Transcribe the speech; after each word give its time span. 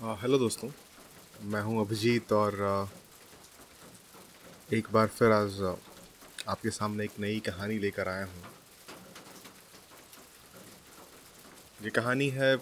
Hello 0.00 0.38
दोस्तों, 0.38 0.68
मैं 1.44 1.60
हूँ 1.62 1.80
अभिजीत 1.80 2.32
और 2.32 2.54
एक 4.72 4.86
बार 4.92 5.06
फिर 5.06 5.32
आज 5.32 5.60
आपके 6.48 6.70
सामने 6.70 7.04
एक 7.04 7.18
नई 7.20 7.40
कहानी 7.40 7.78
लेकर 7.78 8.08
आया 8.08 8.24
हूँ। 8.24 8.42
ये 11.82 11.90
कहानी 11.90 12.28
है 12.30 12.54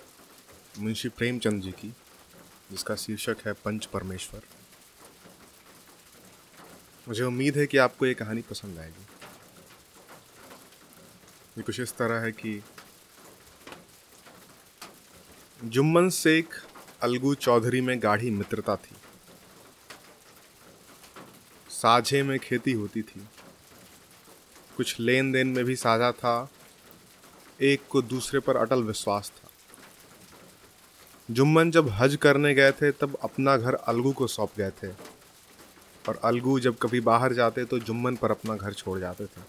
मुंशी 0.78 1.08
प्रेमचंद 1.08 1.62
जी 1.62 1.72
की, 1.72 1.88
जिसका 2.70 2.94
शीर्षक 2.96 3.46
है 3.46 3.52
पंच 3.64 3.86
परमेश्वर। 3.86 4.42
मुझे 7.06 7.22
उम्मीद 7.24 7.58
है 7.58 7.66
कि 7.66 7.78
आपको 7.78 8.06
ये 8.06 8.14
कहानी 8.14 8.42
पसंद 8.50 8.78
आएगी। 8.78 9.06
ये 11.58 11.62
कुछ 11.62 11.80
इस 11.80 11.96
तरह 11.98 12.20
है 12.20 12.32
कि 12.32 12.62
जुम्मन 15.64 16.10
शेख 16.10 16.60
अलगू 17.00 17.34
चौधरी 17.34 17.80
में 17.80 18.02
गाढ़ी 18.02 18.30
मित्रता 18.30 18.76
थी। 18.76 18.96
साझे 21.70 22.22
में 22.22 22.38
खेती 22.38 22.72
होती 22.72 23.02
थी। 23.02 23.28
कुछ 24.76 25.00
लेन 25.00 25.32
देन 25.32 25.48
में 25.48 25.64
भी 25.64 25.76
साझा 25.76 26.12
था। 26.12 26.48
एक 27.60 27.82
को 27.90 28.02
दूसरे 28.02 28.40
पर 28.40 28.56
अटल 28.56 28.82
विश्वास 28.82 29.32
था। 29.36 29.48
जुम्मन 31.30 31.70
जब 31.70 31.88
हज 31.88 32.16
करने 32.16 32.54
गए 32.54 32.72
थे, 32.72 32.90
तब 32.90 33.18
अपना 33.22 33.56
घर 33.56 33.74
अलगू 33.74 34.12
को 34.12 34.26
सौंप 34.26 34.50
गए 34.58 34.70
थे। 34.70 34.88
और 36.08 36.16
अलगू 36.16 36.60
जब 36.60 36.78
कभी 36.78 37.00
बाहर 37.00 37.32
जाते 37.32 37.64
तो 37.64 37.78
जुम्मन 37.78 38.16
पर 38.16 38.30
अपना 38.30 38.56
घर 38.56 38.72
छोड़ 38.72 38.98
जाते 38.98 39.26
थे। 39.26 39.40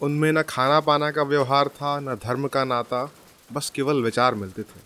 उनमें 0.00 0.32
न 0.32 0.42
खाना 0.42 0.80
पाना 0.80 1.10
का 1.10 1.22
व्यवहार 1.22 1.68
था, 1.68 2.00
न 2.00 2.14
धर्म 2.14 2.48
का 2.48 2.64
नाता। 2.64 3.12
बस 3.52 3.70
केवल 3.70 4.02
विचार 4.02 4.34
मिलते 4.34 4.62
थे। 4.62 4.80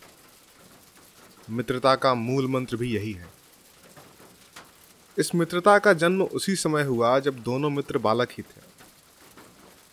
मित्रता 1.51 1.95
का 1.95 2.15
मूल 2.15 2.49
मंत्र 2.49 2.77
भी 2.77 2.95
यही 2.95 3.13
है। 3.13 3.27
इस 5.19 5.35
मित्रता 5.35 5.79
का 5.79 5.93
जन्म 5.93 6.23
उसी 6.23 6.57
समय 6.57 6.83
हुआ 6.83 7.19
जब 7.19 7.39
दोनों 7.39 7.71
मित्र 7.71 7.99
बालक 7.99 8.29
ही 8.31 8.43
थे। 8.43 8.61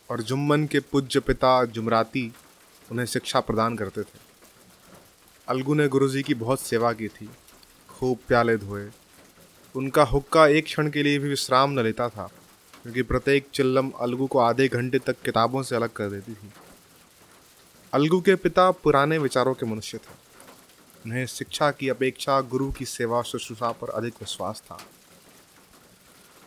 और 0.10 0.22
जुम्मन 0.22 0.66
के 0.66 0.80
पूज्य 0.80 1.20
पिता 1.20 1.66
जुमराती 1.66 2.34
उन्हें 2.92 3.06
शिक्षा 3.06 3.40
प्रदान 3.40 3.76
करते 3.76 4.02
थे। 4.02 4.20
अलगू 5.48 5.74
ने 5.74 5.88
गुरुजी 5.88 6.24
की 6.24 6.34
बहुत 6.34 6.62
सेवा 6.62 6.94
की 6.94 7.08
थी। 7.08 7.30
खूब 7.90 8.18
प्याले 8.28 8.58
धोए। 8.58 8.90
उनका 9.76 10.04
हुक्का 10.04 10.48
एक 10.48 10.66
क्षण 10.66 10.90
के 10.90 11.04
लिए 11.04 11.20
भी 11.20 11.30
विश्राम 11.30 11.72
न 11.72 11.80
लेता 11.80 12.10
था, 12.10 12.30
क्योंकि 12.84 13.02
प्रत्येक 13.02 13.48
चिल्लम 13.54 13.90
अलगू 13.90 14.28
को 14.28 14.40
आधे 14.40 14.68
घंटे 14.68 15.00
तक 15.00 15.22
किताबों 15.22 15.64
से 15.64 15.76
अलग 15.76 15.90
कर 15.90 16.10
देती 16.10 16.34
थी। 16.34 16.52
अलगू 17.96 18.20
के 18.22 18.36
पिता 18.36 18.72
पुराने 18.72 19.18
विचारों 19.18 19.54
के 19.54 19.66
मनुष्य 19.66 19.98
थे। 19.98 20.14
उन्हें 21.06 21.26
शिक्षा 21.26 21.72
की 21.72 21.90
अपेक्षा, 21.90 22.42
गुरु 22.42 22.72
की 22.72 22.86
सेवा, 22.86 23.22
शुश्रूषा 23.22 23.72
पर 23.72 23.90
अधिक 23.90 24.14
विश्वास 24.14 24.62
था। 24.62 24.78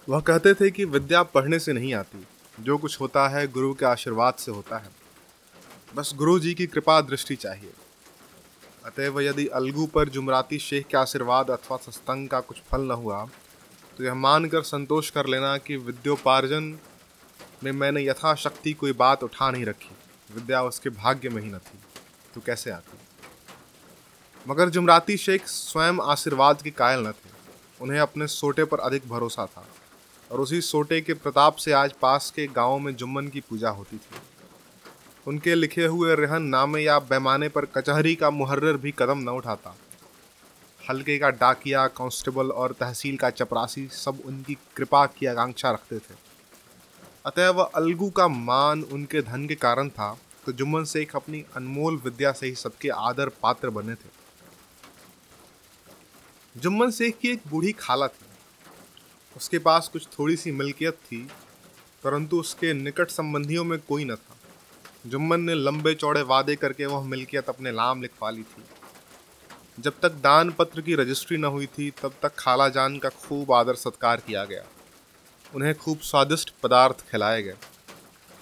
वह 0.09 0.21
कहते 0.21 0.55
थे 0.55 0.71
कि 0.71 0.85
विद्या 0.85 1.23
पढ़ने 1.23 1.59
से 1.59 1.73
नहीं 1.73 1.95
आती। 1.95 2.27
जो 2.61 2.79
कुछ 2.79 3.01
होता 3.01 3.27
है, 3.29 3.47
गुरु 3.49 3.73
के 3.75 3.87
आशीर्वाद 3.87 4.35
से 4.35 4.53
होता 4.53 4.79
है। 4.79 4.91
बस 5.95 6.13
गुरु 6.15 6.39
जी 6.39 6.55
की 6.55 6.67
कृपा 6.67 7.01
दृष्टि 7.01 7.37
चाहिए। 7.37 7.73
अतएव 8.85 9.21
यदि 9.21 9.47
अलगू 9.47 9.87
पर 9.87 10.09
जुमराती 10.09 10.59
शेख 10.59 10.87
के 10.87 10.97
आशीर्वाद 10.97 11.51
अथवा 11.51 11.77
सस्तंग 11.77 12.29
का 12.29 12.41
कुछ 12.41 12.61
फल 12.71 12.81
न 12.81 12.91
हुआ 12.91 13.27
तो 13.99 14.05
यह 14.05 14.15
मानकर 14.15 14.63
संतोष 14.63 15.11
कर 15.11 15.27
लेना 15.27 15.57
कि 15.59 15.77
विद्योपार्जन 15.77 16.79
में 17.65 17.73
मैंने 17.73 18.05
यथाशक्ति 18.05 18.73
कोई 18.73 18.93
बात 18.93 19.23
उठा 19.23 19.51
नहीं 19.51 19.65
रखी। 19.65 19.91
विद्या 20.35 20.63
उसके 20.63 20.91
भाग्य 20.91 21.29
में 21.29 21.43
ही 21.43 21.49
न 21.49 21.59
थी। 21.59 21.79
तो 22.35 22.41
कैसे 22.41 22.71
आती? 22.71 22.99
मगर 24.49 24.69
जुमराती 24.69 25.17
शेख 25.17 25.47
स्वयं 25.47 25.99
आशीर्वाद 26.03 26.63
के 26.63 26.71
कायल 26.71 27.01
न 27.01 27.13
थे। 27.13 27.31
उन्हें 27.81 28.01
अपने 28.01 28.27
सोटे 28.27 28.65
पर 28.65 28.79
अधिक 28.79 29.09
भरोसा 29.09 29.47
था 29.47 29.67
और 30.33 30.41
उसी 30.41 30.61
सोटे 30.61 31.01
के 31.01 31.15
प्रताप 31.15 31.57
से 31.57 31.73
आज 31.73 31.93
पास 31.93 32.33
के 32.37 32.47
गाँवों 32.47 32.79
में 32.79 32.97
जुम्मन 32.97 33.29
की 33.29 33.41
पूजा 33.41 33.71
होती 33.71 33.97
थी। 33.97 34.17
उनके 35.27 35.55
लिखे 35.55 35.87
हुए 35.87 36.15
रहन 36.15 36.43
नामे 36.43 36.83
या 36.83 36.99
पैमाने 36.99 37.49
पर 37.49 37.65
कचहरी 37.65 38.15
का 38.15 38.31
मुहर्र 38.31 38.77
भी 38.77 38.95
कदम 38.99 39.19
न 39.19 39.29
उठाता। 39.29 39.77
हल्के 40.91 41.19
का 41.19 41.31
डाकिया, 41.31 41.87
कांस्टेबल 41.87 42.51
और 42.51 42.73
तहसील 42.73 43.17
का 43.17 43.31
चपरासी 43.31 43.89
सब 43.89 44.23
उनकी 44.27 44.59
कृपा 44.77 45.07
की 45.07 45.27
आकांक्षा 45.27 45.71
रखते 45.71 45.99
थे। 45.99 46.29
अतएव 47.29 47.61
अलगू 47.61 48.09
का 48.11 48.27
मान 48.29 48.83
उनके 48.83 49.21
धन 49.23 49.47
के 49.47 49.55
कारण 49.57 49.89
था 49.89 50.17
तो 50.47 50.53
जुम्मन 50.53 50.85
शेख 50.85 51.15
अपनी 51.17 51.45
अनमोल 51.57 51.97
विद्या 52.05 52.33
से 52.33 52.47
ही 52.47 52.55
सबके 52.55 52.89
आदर 52.89 53.29
पात्र 53.43 53.71
बने 53.71 53.95
थे। 53.95 54.11
जुम्मन 56.57 56.91
शेख 56.91 57.19
की 57.19 57.29
एक 57.29 57.43
बूढ़ी 57.49 57.73
खाला 57.73 58.07
थी। 58.09 58.27
उसके 59.37 59.59
पास 59.59 59.89
कुछ 59.89 60.07
थोड़ी 60.09 60.37
सी 60.37 60.53
मिल्कियत 60.53 60.95
थी, 60.95 61.19
परंतु 62.05 62.41
उसके 62.41 62.73
निकट 62.73 63.11
संबंधियों 63.11 63.65
में 63.65 63.79
कोई 63.79 64.05
न 64.05 64.15
था। 64.15 64.37
जुम्मन 65.07 65.41
ने 65.41 65.55
लंबे 65.55 65.95
चौड़े 65.95 66.23
वादे 66.23 66.57
करके 66.57 66.87
वह 66.87 67.05
मिल्कियत 67.05 67.49
अपने 67.49 67.73
नाम 67.73 68.03
लिखवा 68.03 68.31
ली 68.31 68.43
थी। 68.45 68.65
जब 69.79 70.01
तक 70.03 70.13
दान 70.23 70.51
पत्र 70.51 70.81
की 70.81 70.95
रजिस्ट्री 70.95 71.37
न 71.37 71.45
हुई 71.45 71.67
थी, 71.69 71.91
तब 72.03 72.13
तक 72.23 72.35
खाला 72.39 72.69
जान 72.71 72.99
का 72.99 73.09
खूब 73.09 73.53
आदर 73.53 73.75
सत्कार 73.77 74.21
किया 74.21 74.45
गया। 74.45 74.65
उन्हें 75.55 75.75
खूब 75.75 75.99
स्वादिष्ट 75.99 76.53
पदार्थ 76.63 77.11
खिलाए 77.11 77.43
गए। 77.43 77.57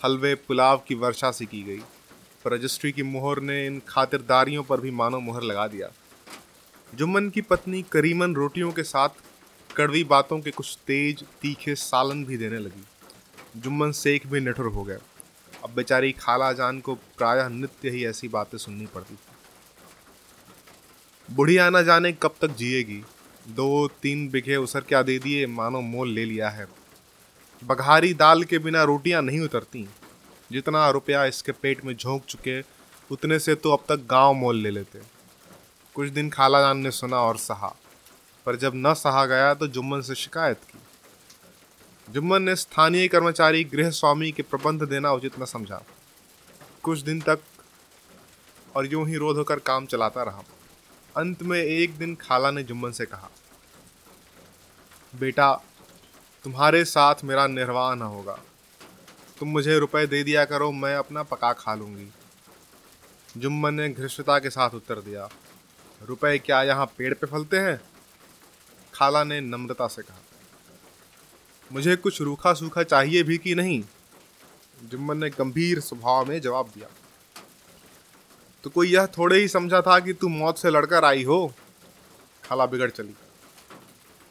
हलवे, 0.05 0.34
पुलाव 0.34 0.83
की 0.89 0.94
वर्षा 0.94 1.31
से 1.31 1.47
की 1.47 1.62
गई, 1.62 1.78
पर 2.44 2.53
रजिस्ट्री 2.53 2.93
की 2.93 3.03
मोहर 3.03 3.41
ने 3.41 3.67
इन 3.67 3.83
खातिरदारियों 3.89 4.62
पर 4.62 4.81
भी 4.81 4.91
मानो 4.91 5.21
मोहर 5.21 5.43
लगा 5.43 5.67
दिया। 5.67 5.89
जुम्मन 6.94 7.28
की 7.28 7.41
पत्नी 7.41 7.83
करीमन 7.83 8.34
रोटियों 8.34 8.72
के 8.72 8.83
साथ 8.83 9.09
कड़वी 9.77 10.05
बातों 10.05 10.41
के 10.41 10.50
कुछ 10.50 10.78
तेज, 10.87 11.25
तीखे 11.43 11.75
सालन 11.75 12.25
भी 12.25 12.37
देने 12.37 12.59
लगी। 12.59 12.84
जुम्मन 13.61 13.93
शेख 13.93 14.27
भी 14.27 14.41
निठुर 14.41 14.67
हो 14.67 14.84
गए। 14.84 14.99
अब 15.65 15.71
बेचारी 15.71 16.12
खाला 16.12 16.53
जान 16.53 16.81
को 16.81 16.94
प्रायः 16.94 17.49
नित्य 17.49 17.91
ही 17.91 18.06
ऐसी 18.06 18.28
बातें 18.28 18.59
सुननी 18.59 18.87
पड़ती 18.87 19.15
थी। 19.15 19.37
बुढ़िया 21.34 21.67
आना 21.67 21.83
जाने 21.83 22.12
कब 22.12 22.34
तक 22.41 22.49
जिएगी? 22.49 23.03
दो, 23.49 23.88
तीन 23.88 24.28
बिघे 24.28 24.56
उसर 24.56 24.81
क्या 24.81 25.03
दे 25.03 25.19
दिए? 25.19 25.47
मानो 25.47 25.81
मोल 25.81 26.09
ले 26.09 26.25
लिया 26.25 26.50
है। 26.50 26.86
बघारी 27.62 28.12
दाल 28.15 28.44
के 28.44 28.59
बिना 28.59 28.83
रोटियाँ 28.84 29.22
नहीं 29.22 29.41
उतरती। 29.41 29.89
जितना 30.50 30.89
रुपया 30.91 31.25
इसके 31.25 31.53
पेट 31.53 31.84
में 31.84 31.94
झोंक 31.94 32.25
चुके, 32.25 32.61
उतने 33.11 33.39
से 33.39 33.55
तो 33.55 33.72
अब 33.72 33.84
तक 33.89 34.06
गाँव 34.11 34.33
मोल 34.34 34.56
ले 34.56 34.71
लेते। 34.71 35.00
कुछ 35.97 36.09
दिन 36.09 36.28
खाला 36.31 36.61
जान 36.61 36.78
ने 36.78 36.91
सुना 36.91 37.21
और 37.21 37.37
सहा, 37.39 37.75
पर 38.47 38.56
जब 38.56 38.72
न 38.77 38.93
सहा 38.94 39.25
गया 39.27 39.53
तो 39.55 39.67
जुम्मन 39.69 40.00
से 40.00 40.15
शिकायत 40.15 40.61
की। 40.65 40.78
जुम्मन 42.09 42.43
ने 42.43 42.56
स्थानीय 42.56 43.09
कर्मचारी 43.09 43.65
गृह 43.67 43.91
स्वामी 43.93 44.31
के 44.33 44.43
प्रबंध 44.43 44.83
देना 44.83 45.12
उचित 45.12 45.41
न 45.41 45.44
समझा। 45.47 45.83
कुछ 46.83 47.00
दिन 47.00 47.21
तक 47.21 47.41
और 48.77 48.87
यूँ 48.87 49.06
ही 49.09 49.17
रोध 49.17 49.37
होकर 49.37 49.59
काम 49.61 49.87
चलाता 49.87 50.23
रहा। 50.23 50.43
अंत 51.15 51.43
में 51.43 51.59
एक 51.59 51.97
दिन 51.99 52.15
खाला 52.21 52.50
ने 52.50 52.62
जुम्मन 52.62 52.91
से 52.93 53.06
कहा, 53.06 53.31
बेटा 55.15 55.53
तुम्हारे 56.47 56.84
साथ 56.84 57.23
मेरा 57.25 57.47
निर्वाह 57.47 57.95
न 57.95 58.03
होगा। 58.03 58.39
तुम 59.39 59.49
मुझे 59.49 59.79
रुपए 59.79 60.07
दे 60.07 60.23
दिया 60.23 60.45
करो, 60.45 60.71
मैं 60.73 60.95
अपना 60.97 61.23
पका 61.23 61.53
खा 61.53 61.75
लूँगी। 61.75 62.07
जुम्मन 63.37 63.75
ने 63.75 63.89
घृष्टता 63.89 64.39
के 64.39 64.51
साथ 64.51 64.75
उत्तर 64.75 65.01
दिया, 65.01 65.29
रुपए 66.01 66.39
क्या 66.39 66.62
यहाँ 66.62 66.87
पेड़ 66.99 67.12
पे 67.15 67.27
फलते 67.27 67.59
हैं? 67.59 67.81
खाला 68.95 69.23
ने 69.25 69.41
नम्रता 69.41 69.87
से 69.87 70.03
कहा, 70.03 70.19
मुझे 71.71 71.97
कुछ 71.97 72.21
रूखा 72.23 72.53
सूखा 72.55 72.83
चाहिए 72.85 73.23
भी 73.23 73.39
कि 73.39 73.55
नहीं? 73.55 73.83
जुम्मन 74.82 75.19
ने 75.19 75.31
गंभीर 75.31 75.81
स्वभाव 75.81 76.29
में 76.29 76.41
जवाब 76.41 76.70
दिया 76.75 76.88
तो 78.65 78.70
कोई 78.70 78.93
यह 78.93 79.06
थोड़े 79.19 79.38
ही 79.38 79.49
समझा 79.49 79.81
था 79.81 79.99
कि 80.00 80.12
तू 80.12 80.29
मौत 80.29 80.59
से 80.59 80.70
लड़कर 80.70 81.05
आई 81.05 81.25
हो? 81.25 81.53
खाला 82.44 82.67
बिगड़ 82.67 82.91
चली। 82.91 83.15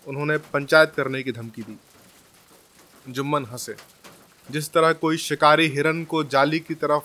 उन्होंने 0.07 0.37
पंचायत 0.47 0.93
करने 0.97 1.23
की 1.23 1.31
धमकी 1.31 1.61
दी। 1.61 1.77
जुम्मन 3.09 3.45
हंसे। 3.45 3.75
जिस 4.49 4.71
तरह 4.73 4.93
कोई 4.93 5.17
शिकारी 5.17 5.67
हिरन 5.67 6.03
को 6.03 6.23
जाली 6.23 6.59
की 6.59 6.73
तरफ़ 6.73 7.03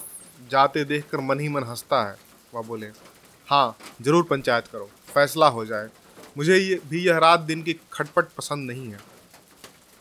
जाते 0.51 0.85
देखकर 0.85 1.21
मन 1.21 1.41
ही 1.41 1.49
मन 1.49 1.65
हंसता 1.65 2.03
है, 2.11 2.17
वह 2.55 2.63
बोले 2.63 2.87
हाँ 3.49 3.77
ज़रूर 4.03 4.23
पंचायत 4.23 4.67
करो, 4.67 4.91
फैसला 5.15 5.49
हो 5.49 5.65
जाए। 5.67 5.89
मुझे 6.39 6.57
ये, 6.57 6.81
भी 6.89 7.05
यह 7.07 7.19
रात 7.19 7.41
दिन 7.41 7.63
की 7.63 7.73
खटपट 7.93 8.29
पसंद 8.29 8.71
नहीं 8.71 8.87
है। 8.89 8.99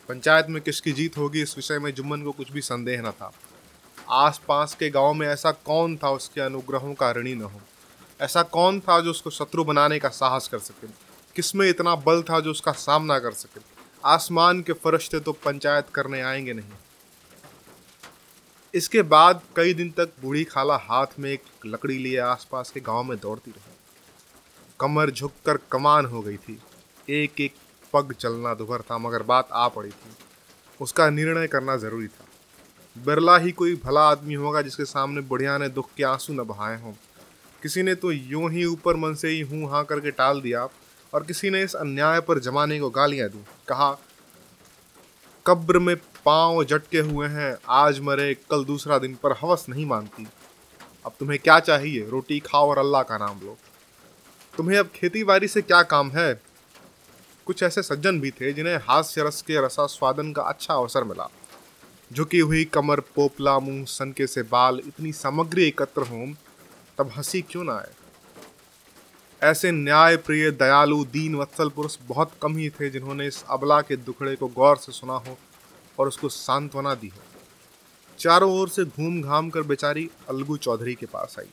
पंचायत 0.10 0.48
में 0.50 0.62
किसकी 0.62 0.92
जीत 0.92 1.18
होगी 1.18 1.42
इस 1.42 1.56
विषय 1.58 1.80
में 1.80 1.94
जुम्मन 1.94 2.22
को 2.22 2.32
कुछ 2.32 2.52
भी 2.52 2.62
संदेह 2.62 3.02
न 3.02 3.12
था। 3.12 3.32
आस 4.10 4.42
पास 4.48 4.76
के 4.76 4.90
गाँव 4.90 5.14
में 5.14 5.28
ऐसा 5.28 5.52
कौन 5.52 5.98
था 5.98 6.10
उसके 6.10 6.42
अनुग्रहों 6.42 6.94
का 6.94 7.12
ऋणी 7.12 7.36
न 7.36 7.42
हो? 7.42 7.62
ऐसा 8.22 8.44
कौन 8.44 8.80
था 8.80 9.00
जो 9.00 9.12
उसको 9.12 9.30
शत्रु 9.30 9.64
बनाने 9.64 10.00
का 10.00 10.10
साहस 10.10 10.48
कर 10.48 10.60
सके? 10.60 10.88
किसमें 11.36 11.70
इतना 11.70 11.96
बल 11.96 12.22
था 12.22 12.40
जो 12.40 12.52
उसका 12.52 12.72
सामना 12.72 13.20
कर 13.20 13.32
सके? 13.32 13.79
आसमान 14.06 14.62
के 14.62 14.74
फरिश्ते 14.74 15.20
तो 15.20 15.32
पंचायत 15.32 15.86
करने 15.90 16.22
आएँगे 16.22 16.54
नहीं। 16.54 16.72
इसके 18.74 19.02
बाद 19.02 19.42
कई 19.56 19.74
दिन 19.74 19.92
तक 19.92 20.10
बूढ़ी 20.22 20.44
खाला 20.44 20.76
हाथ 20.76 21.08
में 21.20 21.32
एक 21.32 21.44
लकड़ी 21.66 21.98
लिए 21.98 22.18
आसपास 22.18 22.72
के 22.72 22.80
गाँव 22.80 23.04
में 23.04 23.18
दौड़ती 23.20 23.52
रही। 23.52 23.74
कमर 24.80 25.12
झुककर 25.12 25.58
कमान 25.72 26.06
हो 26.06 26.22
गई 26.22 26.38
थी। 26.38 26.60
एक 27.10 27.42
एक 27.42 27.54
पग 27.94 28.14
चलना 28.14 28.54
दुभर 28.54 28.82
था, 28.82 28.98
मगर 28.98 29.24
बात 29.24 29.50
आ 29.52 29.68
पड़ी 29.68 29.90
थी। 29.90 30.16
उसका 30.82 31.10
निर्णय 31.10 31.48
करना 31.48 31.78
ज़रूरी 31.78 32.08
था। 32.08 32.26
बिरला 33.06 33.38
ही 33.38 33.52
कोई 33.52 33.76
भला 33.76 34.02
आदमी 34.02 34.34
होगा 34.34 34.62
जिसके 34.62 34.86
सामने 34.86 35.22
बुढ़िया 35.22 35.58
ने 35.58 35.70
दुख 35.70 35.90
के 35.98 36.04
आँसू 36.04 36.34
न 36.34 36.38
बहाए 36.38 36.82
हों। 36.82 36.94
किसी 37.62 37.84
ने 37.84 37.96
तो 37.96 38.12
यूँ 38.12 38.52
ही 38.52 38.66
ऊपर 38.66 38.96
मन 38.96 39.14
से 39.14 39.30
ही 39.30 39.42
हूँ 39.42 39.70
हाँ 39.70 39.86
करके 39.86 40.12
टाल 40.12 40.42
दिया 40.42 40.66
और 41.14 41.24
किसी 41.24 41.50
ने 41.50 41.64
इस 41.64 41.76
अन्याय 41.76 42.22
पर 42.22 42.40
जमाने 42.40 42.80
को 42.80 42.90
गालियाँ 42.90 43.30
दी। 43.30 43.44
कहा, 43.68 43.98
कब्र 45.48 45.80
में 45.80 45.96
पाँव 46.26 46.64
झटके 46.64 47.00
हुए 47.00 47.28
हैं, 47.28 47.58
आज 47.70 48.00
मरे, 48.00 48.34
कल 48.34 48.66
दूसरा 48.66 48.98
दिन 48.98 49.16
पर 49.16 49.32
हवस 49.32 49.66
नहीं 49.70 49.86
मानती। 49.86 50.28
अब 51.06 51.14
तुम्हें 51.20 51.40
क्या 51.40 51.60
चाहिए, 51.60 52.10
रोटी 52.10 52.40
खाओ 52.40 52.70
और 52.70 52.78
अल्लाह 52.78 53.04
का 53.04 53.18
नाम 53.18 53.40
लो। 53.40 53.58
तुम्हें 54.58 54.78
अब 54.78 54.88
खेती 54.96 55.24
बाड़ी 55.24 55.48
से 55.48 55.62
क्या 55.62 55.84
काम 55.84 56.12
है? 56.12 56.42
कुछ 57.46 57.64
ऐसे 57.64 57.84
सज्जन 57.84 58.20
भी 58.20 58.32
थे, 58.32 58.54
जिन्हें 58.54 58.78
हास्य 58.78 59.24
रस 59.24 59.42
के 59.42 59.66
रसा 59.66 59.86
स्वादन 59.86 60.34
का 60.34 60.42
अच्छा 60.42 60.74
अवसर 60.74 61.04
मिला। 61.04 61.30
झुकी 62.14 62.40
हुई 62.40 62.66
कमर, 62.66 63.00
पोपला 63.00 63.60
मुँह, 63.60 63.86
सनके 63.86 64.28
से 64.28 64.42
बाल 64.42 64.82
इतनी 64.88 65.12
सामग्री 65.14 65.68
एकत्र 65.68 66.02
हों, 66.02 66.34
तब 66.98 67.12
हँसी 67.18 67.42
क्यों 67.42 67.64
ना 67.64 67.74
आए? 67.74 67.92
ऐसे 69.42 69.72
न्याय 69.72 70.16
प्रिय 70.18 70.50
दयालु 70.52 71.04
दीन 71.06 71.36
वत्सल 71.36 71.70
पुरुष 71.70 71.98
बहुत 72.04 72.32
कम 72.42 72.56
ही 72.58 72.70
थे 72.70 72.90
जिन्होंने 72.90 73.28
इस 73.28 73.44
अबला 73.50 73.80
के 73.82 73.96
दुखड़े 73.98 74.36
को 74.36 74.48
गौर 74.48 74.78
से 74.78 74.92
सुना 74.92 75.14
हो 75.18 75.38
और 76.00 76.08
उसको 76.08 76.30
सांत्वना 76.30 76.94
दी 76.96 77.08
हो। 77.08 77.22
चारों 78.20 78.52
ओर 78.54 78.70
से 78.70 78.84
घूम 78.86 79.22
घाम 79.22 79.50
कर 79.50 79.62
बेचारी 79.62 80.10
अलगू 80.30 80.58
चौधरी 80.58 80.96
के 80.96 81.06
पास 81.06 81.36
आई। 81.40 81.50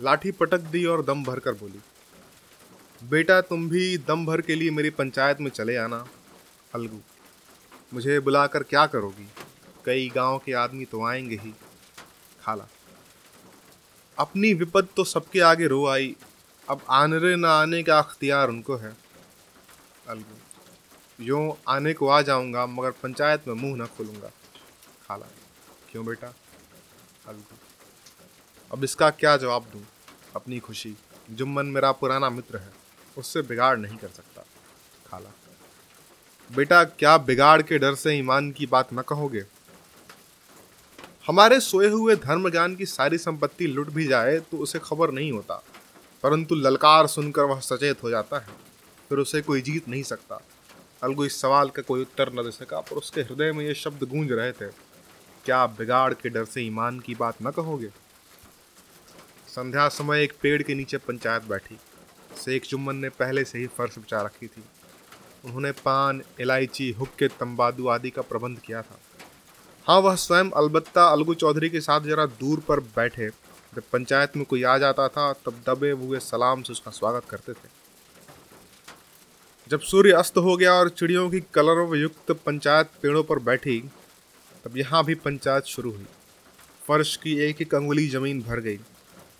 लाठी 0.00 0.30
पटक 0.30 0.60
दी 0.66 0.84
और 0.84 1.04
दम 1.04 1.22
भर 1.24 1.38
कर 1.38 1.52
बोली, 1.52 1.80
बेटा, 3.02 3.40
तुम 3.40 3.68
भी 3.68 3.96
दम 3.98 4.26
भर 4.26 4.40
के 4.40 4.54
लिए 4.54 4.70
मेरी 4.70 4.90
पंचायत 4.90 5.40
में 5.40 5.50
चले 5.50 5.76
आना, 5.76 6.04
अलगू। 6.74 7.00
मुझे 7.94 8.18
बुलाकर 8.20 8.62
क्या 8.62 8.86
करोगी? 8.86 9.28
कई 9.84 10.10
गाँव 10.14 10.38
के 10.38 10.52
आदमी 10.54 10.84
तो 10.84 11.04
आएँगे 11.04 11.36
ही। 11.36 11.54
खाला। 12.42 12.66
अपनी 14.20 14.54
विपद 14.54 14.88
तो 14.96 15.04
सबके 15.04 15.40
आगे 15.40 15.66
रो 15.66 15.86
आई। 15.86 16.16
अब 16.68 16.80
आने 16.88 17.36
ना 17.36 17.50
आने 17.50 17.82
का 17.82 17.98
अख्तियार 17.98 18.48
उनको 18.48 18.76
है। 18.76 18.96
अलगू। 20.08 21.24
यूँ 21.24 21.56
आने 21.68 21.92
को 21.94 22.08
आ 22.08 22.22
जाऊँगा, 22.22 22.66
मगर 22.66 22.90
पंचायत 22.90 23.48
में 23.48 23.54
मुँह 23.54 23.76
न 23.76 23.86
खोलूँगा। 23.86 24.28
खाला। 25.08 25.26
क्यों 25.92 26.06
बेटा? 26.06 26.34
अलगू। 27.28 27.56
अब 28.72 28.84
इसका 28.84 29.10
क्या 29.10 29.36
जवाब 29.36 29.62
दूँ? 29.62 29.82
अपनी 30.36 30.58
खुशी। 30.58 30.96
जुम्मन 31.30 31.66
मेरा 31.66 31.92
पुराना 31.92 32.30
मित्र 32.30 32.56
है, 32.56 32.72
उससे 33.18 33.42
बिगाड़ 33.42 33.78
नहीं 33.78 33.96
कर 33.96 34.08
सकता। 34.08 34.42
खाला। 35.10 35.30
बेटा, 36.50 36.84
क्या 36.84 37.16
बिगाड़ 37.18 37.62
के 37.62 37.78
डर 37.78 37.94
से 37.94 38.18
ईमान 38.18 38.50
की 38.50 38.66
बात 38.66 38.88
न 38.92 39.02
कहोगे? 39.02 39.40
हमारे 41.30 41.58
सोए 41.60 41.88
हुए 41.88 42.14
धर्म 42.16 42.48
ज्ञान 42.50 42.74
की 42.76 42.86
सारी 42.86 43.18
संपत्ति 43.18 43.66
लुट 43.66 43.90
भी 43.90 44.04
जाए 44.06 44.38
तो 44.40 44.56
उसे 44.58 44.78
खबर 44.78 45.10
नहीं 45.10 45.30
होता, 45.32 45.54
परंतु 46.24 46.54
ललकार 46.54 47.06
सुनकर 47.06 47.42
वह 47.42 47.60
सचेत 47.60 48.02
हो 48.02 48.10
जाता 48.10 48.38
है, 48.38 48.46
फिर 49.10 49.18
उसे 49.18 49.40
कोई 49.42 49.60
जीत 49.60 49.88
नहीं 49.88 50.02
सकता। 50.02 50.40
अलगू 51.02 51.24
इस 51.24 51.40
सवाल 51.40 51.68
का 51.68 51.82
कोई 51.82 52.00
उत्तर 52.00 52.32
न 52.32 52.42
दे 52.44 52.50
सका, 52.50 52.80
पर 52.80 52.96
उसके 52.96 53.20
हृदय 53.20 53.52
में 53.52 53.64
ये 53.64 53.74
शब्द 53.74 54.02
गूंज 54.04 54.32
रहे 54.32 54.52
थे, 54.52 54.68
क्या 55.44 55.58
आप 55.58 55.76
बिगाड़ 55.78 56.12
के 56.14 56.28
डर 56.28 56.44
से 56.44 56.62
ईमान 56.62 56.98
की 57.00 57.14
बात 57.14 57.36
न 57.42 57.50
कहोगे? 57.50 57.90
संध्या 59.48 59.88
समय 59.90 60.22
एक 60.24 60.32
पेड़ 60.42 60.62
के 60.62 60.74
नीचे 60.74 60.98
पंचायत 60.98 61.44
बैठी। 61.44 61.76
शेख 62.38 62.66
जुम्मन 62.68 62.96
ने 62.96 63.08
पहले 63.10 63.44
से 63.44 63.58
ही 63.58 63.66
फर्श 63.68 63.98
बचा 63.98 64.22
रखी 64.22 64.46
थी। 64.46 64.64
उन्होंने 65.44 65.72
पान, 65.78 66.22
इलायची, 66.40 66.90
हुक्के, 66.92 67.28
तंबादू 67.30 67.88
आदि 67.88 68.10
का 68.10 68.22
प्रबंध 68.24 68.58
किया 68.58 68.82
था। 68.82 68.98
हाँ 69.86 70.00
वह 70.00 70.14
स्वयं 70.14 70.50
अलबत्ता 70.50 71.04
अलगू 71.04 71.34
चौधरी 71.34 71.70
के 71.70 71.80
साथ 71.80 72.00
जरा 72.00 72.26
दूर 72.26 72.60
पर 72.60 72.80
बैठे। 72.80 73.28
जब 73.74 73.82
पंचायत 73.92 74.36
में 74.36 74.44
कोई 74.44 74.62
आ 74.62 74.78
जाता 74.78 75.08
था, 75.08 75.32
तब 75.32 75.62
दबे 75.68 75.90
हुए 75.90 76.18
सलाम 76.18 76.62
से 76.62 76.72
उसका 76.72 76.90
स्वागत 76.90 77.24
करते 77.30 77.52
थे। 77.52 77.68
जब 79.68 79.80
सूर्य 79.80 80.12
अस्त 80.12 80.38
हो 80.38 80.56
गया 80.56 80.72
और 80.72 80.88
चिड़ियों 80.88 81.30
की 81.30 81.40
कलरव 81.40 81.94
युक्त 81.94 82.32
पंचायत 82.32 82.90
पेड़ों 83.02 83.22
पर 83.22 83.38
बैठी, 83.38 83.90
तब 84.64 84.76
यहाँ 84.76 85.04
भी 85.04 85.14
पंचायत 85.14 85.64
शुरू 85.64 85.90
हुई। 85.90 86.06
फर्श 86.88 87.16
की 87.16 87.38
एक 87.38 87.62
एक 87.62 87.74
अंगुली 87.74 88.08
ज़मीन 88.08 88.42
भर 88.42 88.60
गई, 88.60 88.76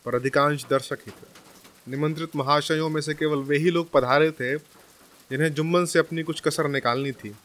पर 0.04 0.14
अधिकांश 0.14 0.66
दर्शक 0.70 0.98
ही 1.06 1.10
थे। 1.10 1.28
निमंत्रित 1.90 2.36
महाशयों 2.36 2.88
में 2.88 3.00
से 3.00 3.14
केवल 3.14 3.38
वे 3.38 3.58
ही 3.58 3.70
लोग 3.70 3.90
पधारे 3.90 4.30
थे, 4.30 4.56
जिन्हें 5.30 5.54
जुम्मन 5.54 5.84
से 5.84 5.98
अपनी 5.98 6.22
कुछ 6.22 6.40
कसर 6.40 6.68
निकालनी 6.68 7.12
थी। 7.12 7.36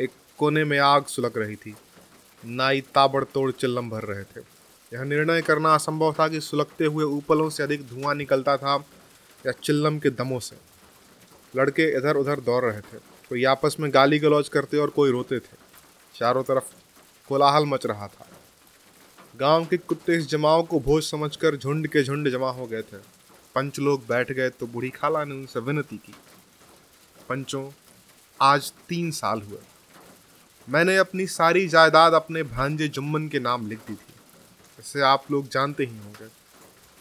एक 0.00 0.10
कोने 0.38 0.64
में 0.64 0.78
आग 0.78 1.04
सुलग 1.04 1.38
रही 1.38 1.56
थी। 1.56 1.74
नाई 2.42 2.80
ताबड़तोड़ 2.94 3.50
चिल्लम 3.52 3.90
भर 3.90 4.04
रहे 4.04 4.22
थे। 4.24 4.40
यह 4.92 5.02
निर्णय 5.04 5.42
करना 5.42 5.74
असंभव 5.74 6.12
था 6.12 6.28
कि 6.28 6.40
सुलगते 6.40 6.84
हुए 6.84 7.04
ऊपलों 7.06 7.48
से 7.50 7.62
अधिक 7.62 7.86
धुआँ 7.88 8.14
निकलता 8.14 8.56
था 8.56 8.74
या 9.44 9.52
चिल्लम 9.54 9.98
के 9.98 10.10
दमों 10.10 10.38
से। 10.40 10.56
लड़के 11.54 11.90
इधर 11.98 12.16
उधर 12.16 12.40
दौड़ 12.40 12.64
रहे 12.64 12.80
थे, 12.80 12.98
कोई 13.30 13.44
आपस 13.44 13.76
में 13.80 13.90
गाली 13.94 14.18
गलौज 14.18 14.48
करते 14.48 14.76
और 14.76 14.90
कोई 14.90 15.10
रोते 15.10 15.38
थे। 15.38 15.56
चारों 16.14 16.42
तरफ़ 16.42 16.74
कोलाहल 17.30 17.66
मच 17.66 17.86
रहा 17.86 18.06
था। 18.08 18.26
गाँव 19.36 19.64
के 19.64 19.76
कुत्ते 19.76 20.16
इस 20.16 20.28
जमाव 20.28 20.62
को 20.62 20.80
भोज 20.80 21.02
समझकर 21.04 21.56
झुंड 21.56 21.88
के 21.88 22.02
झुंड 22.02 22.28
जमा 22.30 22.50
हो 22.50 22.66
गए 22.66 22.82
थे। 22.82 22.96
पंच 23.54 23.78
लोग 23.78 24.06
बैठ 24.06 24.32
गए 24.32 24.48
तो 24.50 24.66
बूढ़ी 24.66 24.90
खाला 24.90 25.24
ने 25.24 25.34
उनसे 25.34 25.60
विनती 25.60 25.96
की। 25.96 26.14
पंचों, 27.28 27.70
आज 28.40 28.72
तीन 28.88 29.10
साल 29.10 29.42
हुए। 29.42 29.58
मैंने 30.70 30.96
अपनी 30.96 31.26
सारी 31.26 31.66
जायदाद 31.68 32.12
अपने 32.12 32.42
भांजे 32.42 32.86
जुम्मन 32.88 33.26
के 33.28 33.38
नाम 33.38 33.66
लिख 33.68 33.78
दी 33.86 33.94
थी। 33.94 34.14
इसे 34.78 35.00
आप 35.00 35.24
लोग 35.30 35.48
जानते 35.48 35.84
ही 35.84 35.96
होंगे 35.98 36.26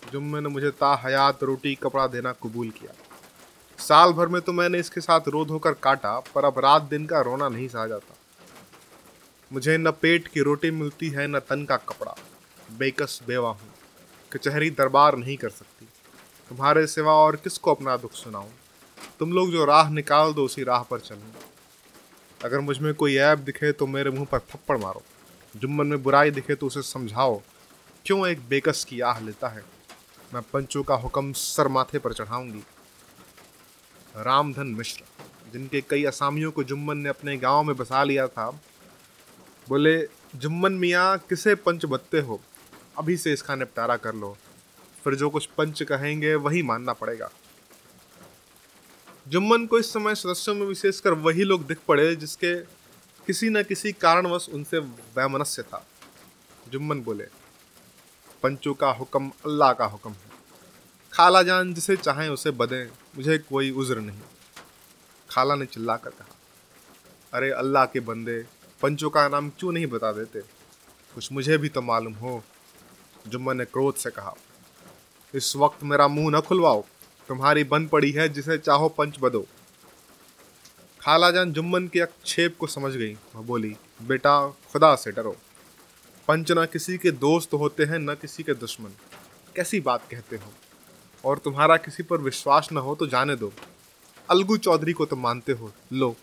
जुम्मन 0.04 0.44
ने 0.44 0.50
मुझे 0.50 0.70
ता 0.72 0.94
हयात 1.04 1.44
रोटी 1.44 1.74
कपड़ा 1.76 2.06
देना 2.08 2.32
कबूल 2.44 2.70
किया। 2.70 2.94
साल 3.80 4.14
भर 4.14 4.28
में 4.28 4.42
तो 4.42 4.54
मैंने 4.54 4.80
इसके 4.80 5.02
साथ 5.02 5.28
रो 5.28 5.44
धोकर 5.46 5.74
काटा, 5.74 6.20
पर 6.20 6.46
अब 6.46 6.60
रात 6.60 6.82
दिन 6.84 7.06
का 7.06 7.22
रोना 7.22 7.50
नहीं 7.50 7.68
सहा 7.68 7.86
जाता। 7.88 8.16
मुझे 9.52 9.78
न 9.78 9.92
पेट 9.92 10.28
की 10.28 10.42
रोटी 10.42 10.72
मिलती 10.72 11.10
है, 11.10 11.28
न 11.28 11.40
तन 11.40 11.66
का 11.66 11.78
कपड़ा। 11.78 12.16
बेकस 12.78 13.20
बेवा 13.28 13.50
हूँ, 13.50 13.70
कचहरी 14.32 14.70
दरबार 14.72 15.18
नहीं 15.18 15.38
कर 15.38 15.50
सकती। 15.50 15.88
तुम्हारे 16.52 16.86
सिवा 16.88 17.14
और 17.16 17.36
किसको 17.36 17.74
अपना 17.74 17.98
दुख 17.98 18.14
सुनाऊं? 18.14 18.50
तुम 19.20 19.32
लोग 19.32 19.52
जो 19.52 19.66
राह 19.66 19.90
निकाल 19.92 20.34
दो, 20.34 20.46
उसी 20.46 20.64
राह 20.64 20.84
पर 20.84 21.00
चलूँ। 21.00 21.34
अगर 22.44 22.60
मुझमें 22.60 22.94
कोई 22.94 23.16
ऐब 23.18 23.40
दिखे 23.40 23.72
तो 23.72 23.88
मेरे 23.88 24.10
मुँह 24.10 24.26
पर 24.26 24.40
थप्पड़ 24.40 24.78
मारो। 24.78 25.02
जुम्मन 25.56 25.88
में 25.88 26.02
बुराई 26.04 26.32
दिखे 26.32 26.56
तो 26.56 26.68
उसे 26.68 26.82
समझाओ, 26.82 27.42
क्यों 28.06 28.28
एक 28.28 28.48
बेकस 28.50 28.84
की 28.84 29.00
आह 29.02 29.20
लेता 29.20 29.48
है? 29.48 29.64
मैं 30.34 30.42
पंचों 30.44 30.84
का 30.84 30.96
हुक्म 30.96 31.32
सर 31.34 31.68
माथे 31.68 32.00
पर 32.00 32.14
चढ़ाऊँगी। 32.14 32.64
रामधन 34.16 34.68
मिश्र, 34.68 35.04
जिनके 35.54 35.82
कई 35.82 36.04
असामियों 36.04 36.52
को 36.52 36.64
जुम्मन 36.64 36.98
ने 36.98 37.10
अपने 37.10 37.38
गाँव 37.38 37.64
में 37.64 37.76
बसा 37.76 38.04
लिया 38.04 38.28
था, 38.28 38.50
बोले, 39.70 39.98
जुम्मन 40.36 40.74
मियाँ, 40.74 41.18
किसे 41.30 41.56
पंच 41.56 41.86
बत्ते 41.86 42.20
हो? 42.20 42.40
अभी 42.98 43.18
से 43.18 43.34
इसका 43.34 43.56
निपटारा 43.56 43.96
कर 43.98 44.16
लो। 44.16 44.36
फिर 45.04 45.16
जो 45.16 45.30
कुछ 45.30 45.46
पंच 45.58 45.84
कहेंगे, 45.84 46.36
वही 46.36 46.64
मानना 46.64 46.94
पड़ेगा। 46.94 47.30
जुम्मन 49.30 49.66
को 49.66 49.80
इस 49.80 49.92
समय 49.94 50.16
सदस्यों 50.16 50.56
में 50.56 50.66
विशेषकर 50.66 51.14
वही 51.20 51.44
लोग 51.44 51.66
दिख 51.68 51.80
पड़े 51.88 52.16
जिसके 52.16 52.56
किसी 53.28 53.50
न 53.50 53.62
किसी 53.64 53.92
कारणवश 53.94 54.48
उनसे 54.50 54.80
वैमनस्य 55.18 55.64
था 55.64 55.86
जुम्मन 56.72 57.02
बोले, 57.02 57.24
पंचों 58.44 58.74
का 58.74 58.92
हुक्म 58.92 59.32
अल्लाह 59.46 59.74
का 59.74 59.86
हुक्म 59.86 60.10
है। 60.10 60.30
खाला 61.14 61.44
जान 61.44 61.74
जिसे 61.74 61.96
चाहें 61.98 62.30
उसे 62.30 62.52
बदें, 62.52 62.88
मुझे 63.18 63.38
कोई 63.40 63.72
उज्र 63.72 64.00
नहीं। 64.00 64.22
खाला 65.30 65.56
ने 65.56 65.66
चिल्लाकर 65.66 66.10
कहा, 66.10 66.36
अरे 67.34 67.52
अल्लाह 67.52 67.86
के 67.86 68.00
बंदे, 68.02 68.40
पंचों 68.82 69.10
का 69.10 69.28
नाम 69.28 69.50
क्यों 69.50 69.72
नहीं 69.72 69.88
बता 69.88 70.12
देते? 70.12 70.40
कुछ 71.16 71.32
मुझे 71.32 71.58
भी 71.58 71.70
तो 71.70 71.82
मालूम 71.82 72.14
हो। 72.14 72.44
जुम्मन 73.28 73.58
ने 73.58 73.66
क्रोध 73.66 73.96
से 73.96 74.10
कहा, 74.10 74.36
इस 75.34 75.56
वक्त 75.56 75.84
मेरा 75.84 76.08
मुँह 76.08 76.38
न 76.38 76.42
खुलवाओ। 76.42 76.86
तुम्हारी 77.30 77.64
बन 77.64 77.86
पड़ी 77.88 78.12
है 78.12 78.28
जिसे 78.30 78.58
चाहो 78.58 78.88
पंच 78.90 79.18
बदो। 79.22 79.46
खालाजान 81.02 81.52
जुम्मन 81.54 81.88
के 81.88 82.00
अक्षेप 82.00 82.56
को 82.60 82.68
समझ 82.68 82.92
गई। 82.94 83.14
वह 83.14 83.42
बोली, 83.42 83.76
बेटा, 84.02 84.48
खुदा 84.72 84.96
से 84.96 85.12
डरो। 85.12 85.36
पंच 86.28 86.52
न 86.52 86.66
किसी 86.66 86.98
के 86.98 87.12
दोस्त 87.12 87.54
होते 87.54 87.84
हैं, 87.84 88.00
न 88.00 88.16
किसी 88.16 88.44
के 88.44 88.54
दुश्मन। 88.54 88.90
कैसी 89.56 89.80
बात 89.80 90.08
कहते 90.12 90.36
हो? 90.36 90.52
और 91.24 91.38
तुम्हारा 91.38 91.78
किसी 91.78 92.04
पर 92.04 92.18
विश्वास 92.18 92.70
न 92.72 92.78
हो 92.78 92.96
तो 92.96 93.08
जाने 93.08 93.36
दो। 93.36 93.52
अलगू 94.30 94.58
चौधरी 94.58 94.94
को 94.94 95.06
तो 95.06 95.16
मानते 95.16 95.52
हो। 95.52 95.72
लो, 95.94 96.16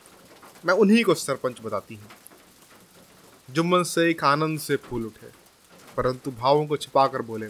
मैं 0.66 0.75
उन्हीं 0.75 1.04
को 1.04 1.14
सरपंच 1.14 1.60
बताती 1.60 1.94
हूँ। 1.94 2.10
जुम्मन 3.50 3.82
से 3.82 4.10
एक 4.10 4.25
आनंद 4.25 4.60
से 4.60 4.76
फूल 4.76 5.06
उठे, 5.06 5.30
परंतु 5.96 6.30
भावों 6.32 6.66
को 6.66 6.76
छिपाकर 6.76 7.22
बोले, 7.22 7.48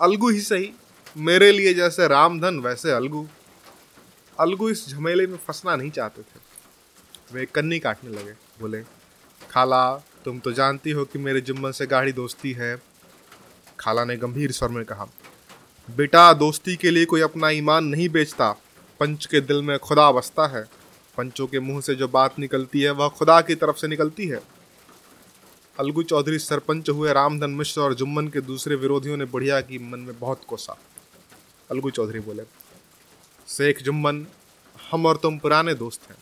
अलगू 0.00 0.30
ही 0.30 0.40
सही। 0.40 0.72
मेरे 1.16 1.52
लिए 1.52 1.74
जैसे 1.74 2.08
रामधन 2.08 2.58
वैसे 2.60 2.90
अलगू। 2.90 3.28
अलगू 4.40 4.68
इस 4.68 4.88
झमेले 4.88 5.26
में 5.26 5.36
फंसना 5.36 5.76
नहीं 5.76 5.90
चाहते 5.90 6.22
थे। 6.22 6.40
वे 7.32 7.46
कन्नी 7.46 7.78
काटने 7.78 8.10
लगे, 8.10 8.32
बोले, 8.60 8.82
खाला, 9.50 9.96
तुम 9.96 10.38
तो 10.38 10.52
जानती 10.52 10.90
हो 10.90 11.04
कि 11.04 11.18
मेरे 11.18 11.40
जुम्मन 11.40 11.72
से 11.72 11.86
गाढ़ी 11.86 12.12
दोस्ती 12.12 12.52
है। 12.52 12.82
खाला 13.80 14.04
ने 14.04 14.16
गंभीर 14.16 14.52
स्वर 14.52 14.68
में 14.68 14.84
कहा, 14.84 15.06
बेटा, 15.96 16.32
दोस्ती 16.32 16.76
के 16.76 16.90
लिए 16.90 17.04
कोई 17.04 17.20
अपना 17.20 17.50
ईमान 17.50 17.84
नहीं 17.84 18.08
बेचता। 18.08 18.50
पंच 19.00 19.26
के 19.26 19.40
दिल 19.40 19.62
में 19.62 19.78
खुदा 19.78 20.12
बसता 20.12 20.46
है। 20.46 20.64
पंचों 21.16 21.46
के 21.46 21.60
मुँह 21.60 21.80
से 21.80 21.94
जो 21.94 22.08
बात 22.08 22.38
निकलती 22.38 22.80
है, 22.80 22.90
वह 22.90 23.08
खुदा 23.08 23.40
की 23.40 23.54
तरफ़ 23.54 23.76
से 23.76 23.88
निकलती 23.88 24.26
है। 24.26 24.40
अलगू 25.80 26.02
चौधरी 26.02 26.38
सरपंच 26.38 26.90
हुए 26.90 27.12
रामधन 27.12 27.50
मिश्र 27.50 27.80
और 27.80 27.94
जुम्मन 27.94 28.28
के 28.28 28.40
दूसरे 28.40 28.76
विरोधियों 28.76 29.16
ने 29.16 29.24
बढ़िया 29.24 29.60
की 29.60 29.78
मन 29.78 29.98
में 29.98 30.18
बहुत 30.18 30.40
कोसा। 30.46 30.78
अलगू 31.70 31.90
चौधरी 31.90 32.20
बोले, 32.20 32.42
शेख 33.48 33.82
जुम्मन, 33.82 34.26
हम 34.90 35.06
और 35.06 35.16
तुम 35.16 35.38
पुराने 35.38 35.74
दोस्त 35.74 36.10
हैं। 36.10 36.16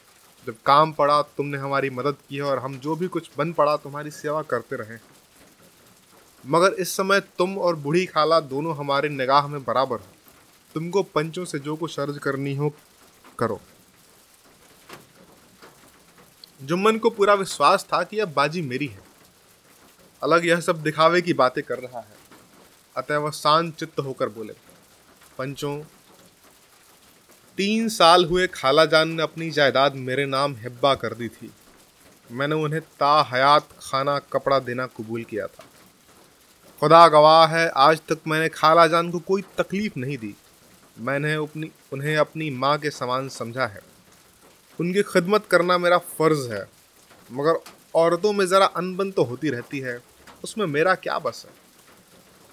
जब 0.47 0.57
काम 0.67 0.93
पड़ा, 0.93 1.23
तुमने 1.23 1.59
हमारी 1.59 1.91
मदद 1.91 2.17
की 2.29 2.37
है 2.37 2.43
और 2.43 2.59
हम 2.59 2.79
जो 2.79 2.97
भी 2.97 3.09
कुछ 3.09 3.31
बन 3.39 3.53
पड़ा, 3.53 3.77
तुम्हारी 3.77 4.11
सेवा 4.11 4.43
करते 4.43 4.77
रहे 4.77 4.99
मगर 6.47 6.73
इस 6.73 6.97
समय 6.97 7.21
तुम 7.21 7.59
और 7.59 7.77
बूढ़ी 7.77 8.07
खाला 8.07 8.41
दोनों 8.41 8.77
हमारे 8.77 9.09
निगाह 9.09 9.47
में 9.47 9.65
बराबर 9.65 9.97
हो। 9.97 10.07
तुमको 10.75 11.03
पंचों 11.03 11.45
से 11.45 11.59
जो 11.59 11.77
कुछ 11.77 12.01
अर्ज़ 12.01 12.19
करनी 12.19 12.57
हो, 12.57 12.75
करो। 13.39 13.61
जुम्मन 16.63 16.99
को 16.99 17.11
पूरा 17.11 17.35
विश्वास 17.35 17.85
था 17.85 18.03
कि 18.03 18.19
अब 18.19 18.33
बाजी 18.33 18.63
मेरी 18.63 18.87
है। 18.87 19.03
अलग 20.23 20.47
यह 20.47 20.61
सब 20.61 20.83
दिखावे 20.83 21.23
की 21.23 21.33
बातें 21.33 21.65
कर 21.65 21.79
रहा 21.79 22.01
है। 22.01 22.17
अतः 22.97 23.17
वह 23.17 23.31
शांत 23.31 23.77
चित्त 23.77 24.01
होकर 24.01 24.29
बोले 24.29 24.68
पंचों, 25.39 25.83
तीन 27.59 27.89
साल 27.89 28.25
हुए 28.25 28.47
खाला 28.47 28.85
जान 28.85 29.09
ने 29.09 29.23
अपनी 29.23 29.51
जायदाद 29.51 29.95
मेरे 29.95 30.27
नाम 30.27 30.57
हिब्बा 30.57 30.95
कर 30.95 31.15
दी 31.15 31.29
थी। 31.29 31.51
मैंने 32.33 32.55
उन्हें 32.55 32.81
ता 32.81 33.29
हयात 33.33 33.69
खाना 33.81 34.19
कपड़ा 34.19 34.59
देना 34.59 34.87
कबूल 34.87 35.25
किया 35.25 35.47
था। 35.47 35.65
खुदा 36.81 37.09
गवाह 37.09 37.47
है, 37.47 37.69
आज 37.69 38.01
तक 38.09 38.19
मैंने 38.27 38.49
खाला 38.49 38.87
जान 38.87 39.11
को 39.11 39.19
कोई 39.19 39.43
तकलीफ़ 39.43 39.93
नहीं 39.97 40.19
दी। 40.19 40.35
मैंने 40.99 41.35
अपनी, 41.35 41.71
उन्हें 41.93 42.17
अपनी 42.17 42.51
माँ 42.51 42.79
के 42.79 42.91
समान 42.91 43.29
समझा 43.29 43.67
है। 43.67 43.81
उनकी 44.81 45.03
खिदमत 45.03 45.47
करना 45.47 45.79
मेरा 45.79 45.99
फ़र्ज़ 45.99 46.53
है, 46.53 46.69
मगर 47.33 47.61
औरतों 47.95 48.33
में 48.33 48.47
ज़रा 48.47 48.67
अनबन 48.67 49.11
तो 49.11 49.25
होती 49.25 49.51
रहती 49.51 49.79
है, 49.79 50.03
उसमें 50.45 50.67
मेरा 50.67 50.95
क्या 50.95 51.19
बस 51.19 51.47
है? 51.49 51.55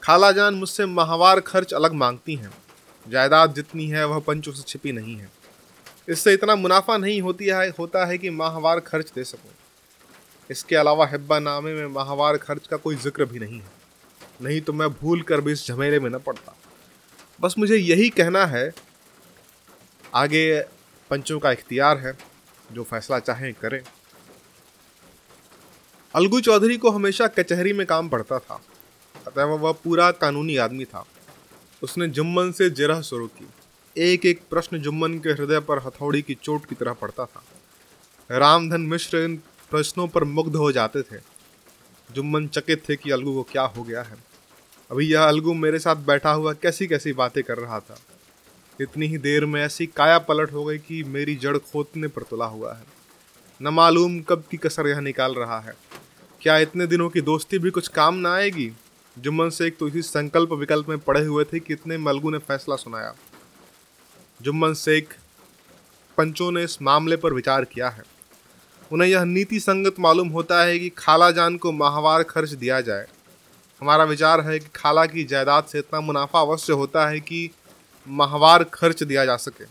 खाला 0.04 0.32
जान 0.32 0.54
मुझसे 0.54 0.86
माहवार 0.86 1.39
खर्च 1.39 1.74
अलग 1.74 1.94
मांगती 1.94 2.36
हैं। 2.36 2.64
जायदाद 3.06 3.54
जितनी 3.54 3.88
है, 3.88 4.06
वह 4.06 4.20
पंचों 4.20 4.52
से 4.52 4.64
छिपी 4.64 4.92
नहीं 4.92 5.16
है। 5.16 5.30
इससे 6.10 6.34
इतना 6.34 6.56
मुनाफा 6.56 6.98
नहीं 6.98 7.22
होती 7.22 7.46
है, 7.46 7.70
होता 7.70 8.06
है 8.06 8.18
कि 8.18 8.30
माहवार 8.32 8.80
खर्च 8.80 9.12
दे 9.16 9.24
सकूँ। 9.24 9.52
इसके 10.50 10.76
अलावा 10.76 11.06
हिब्बा 11.08 11.40
नामे 11.40 11.74
में 11.74 11.88
माहवार 11.88 12.38
खर्च 12.38 12.68
का 12.68 12.78
कोई 12.78 12.96
ज़िक्र 12.96 13.26
भी 13.26 13.40
नहीं 13.40 13.60
है। 13.60 13.74
नहीं 14.42 14.60
तो 14.62 14.74
मैं 14.74 14.90
भूल 14.92 15.22
कर 15.22 15.42
भी 15.42 15.52
इस 15.52 15.66
झमेले 15.68 16.00
में 16.00 16.10
न 16.10 16.18
पड़ता। 16.18 16.56
बस 17.40 17.56
मुझे 17.58 17.78
यही 17.78 18.10
कहना 18.10 18.46
है, 18.46 18.72
आगे 20.16 20.62
पंचों 21.12 21.40
का 21.40 21.52
इख्तियार 21.52 21.98
है, 21.98 22.18
जो 22.72 22.84
फैसला 22.84 23.20
चाहें 23.20 23.54
करें। 23.54 23.82
अलगू 26.14 26.40
चौधरी 26.42 26.78
को 26.78 26.90
हमेशा 26.92 27.28
कचहरी 27.30 27.74
में 27.74 27.86
काम 27.88 28.10
पड़ता 28.10 28.40
था, 28.40 28.62
अतः 29.16 29.44
वह 29.46 29.72
पूरा 29.84 30.12
कानूनी 30.14 30.58
आदमी 30.58 30.86
था। 30.86 31.06
उसने 31.84 32.08
जुम्मन 32.08 32.51
से 32.51 32.70
जिरह 32.70 33.01
शुरू 33.01 33.27
की। 33.27 33.48
एक 33.98 34.25
एक 34.25 34.41
प्रश्न 34.50 34.77
जुम्मन 34.77 35.20
के 35.20 35.29
हृदय 35.29 35.60
पर 35.60 35.77
हथौड़ी 35.77 36.22
की 36.22 36.34
चोट 36.34 36.65
की 36.65 36.75
तरह 36.75 36.94
पड़ता 36.94 37.25
था। 37.25 37.44
रामधन 38.32 38.82
मिश्र 38.82 39.17
इन 39.17 39.36
प्रश्नों 39.70 40.08
पर 40.08 40.24
मुग्ध 40.24 40.55
हो 40.55 40.72
जाते 40.72 41.01
थे। 41.01 41.17
जुम्मन 42.15 42.48
चकित 42.48 42.89
थे 42.89 42.96
कि 42.96 43.12
अलगू 43.12 43.34
को 43.34 43.44
क्या 43.44 43.63
हो 43.63 43.84
गया 43.84 44.01
है। 44.01 44.17
अभी 44.91 45.05
यह 45.05 45.24
अलगू 45.24 45.53
मेरे 45.53 45.79
साथ 45.79 45.96
बैठा 45.96 46.32
हुआ 46.32 46.53
कैसी 46.53 46.88
कैसी 46.88 47.13
बातें 47.13 47.44
कर 47.44 47.58
रहा 47.58 47.79
था। 47.79 48.00
इतनी 48.82 49.08
ही 49.08 49.17
देर 49.17 49.46
में 49.46 49.62
ऐसी 49.62 49.86
काया 49.86 50.20
पलट 50.20 50.53
हो 50.53 50.65
गई 50.65 50.77
कि 50.77 51.03
मेरी 51.03 51.36
जड़ 51.36 51.58
खोदने 51.58 52.08
पर 52.08 52.22
तुला 52.22 52.46
हुआ 52.46 52.74
है। 52.74 52.84
न 53.62 53.67
मालूम 53.67 54.22
कब 54.22 54.44
की 54.51 54.58
कसर 54.58 54.88
यह 54.88 55.00
निकाल 55.00 55.34
रहा 55.34 55.60
है। 55.60 55.74
क्या 56.41 56.58
इतने 56.58 56.88
दिनों 56.88 57.10
की 57.10 57.22
दोस्ती 57.22 57.60
भी 57.60 57.70
कुछ 57.70 57.88
काम 57.88 58.15
ना 58.15 58.34
आएगी? 58.34 58.72
जुम्मन 59.17 59.50
शेख 59.50 59.77
तो 59.77 59.88
इसी 59.88 60.01
संकल्प 60.01 60.51
विकल्प 60.51 60.89
में 60.89 60.98
पड़े 61.00 61.25
हुए 61.25 61.43
थे 61.43 61.60
कि 61.60 61.74
इतने 61.74 61.98
मलगू 61.98 62.29
ने 62.29 62.38
फैसला 62.38 62.75
सुनाया। 62.75 63.13
जुम्मन 64.41 64.74
शेख 64.74 65.15
पंचों 66.17 66.51
ने 66.51 66.63
इस 66.63 66.81
मामले 66.81 67.17
पर 67.17 67.34
विचार 67.34 67.65
किया 67.65 67.89
है। 67.89 68.03
उन्हें 68.91 69.07
यह 69.10 69.24
नीति 69.24 69.60
संगत 69.60 69.95
मालूम 70.00 70.27
होता 70.27 70.62
है 70.63 70.79
कि 70.79 70.89
खाला 70.89 71.29
जान 71.31 71.57
को 71.57 71.72
माहवार 71.72 72.24
खर्च 72.24 72.50
दिया 72.50 72.81
जाए। 72.81 73.07
हमारा 73.81 74.03
विचार 74.03 74.41
है 74.41 74.60
कि 74.60 74.67
खाला 74.75 75.05
की 75.05 75.24
जायदाद 75.24 75.63
से 75.63 75.79
इतना 75.79 76.00
मुनाफा 76.01 76.39
अवश्य 76.39 76.74
होता 76.74 77.07
है 77.07 77.19
कि 77.19 77.50
माहवार 78.07 78.63
खर्च 78.63 79.03
दिया 79.03 79.25
जा 79.25 79.36
सके। 79.38 79.65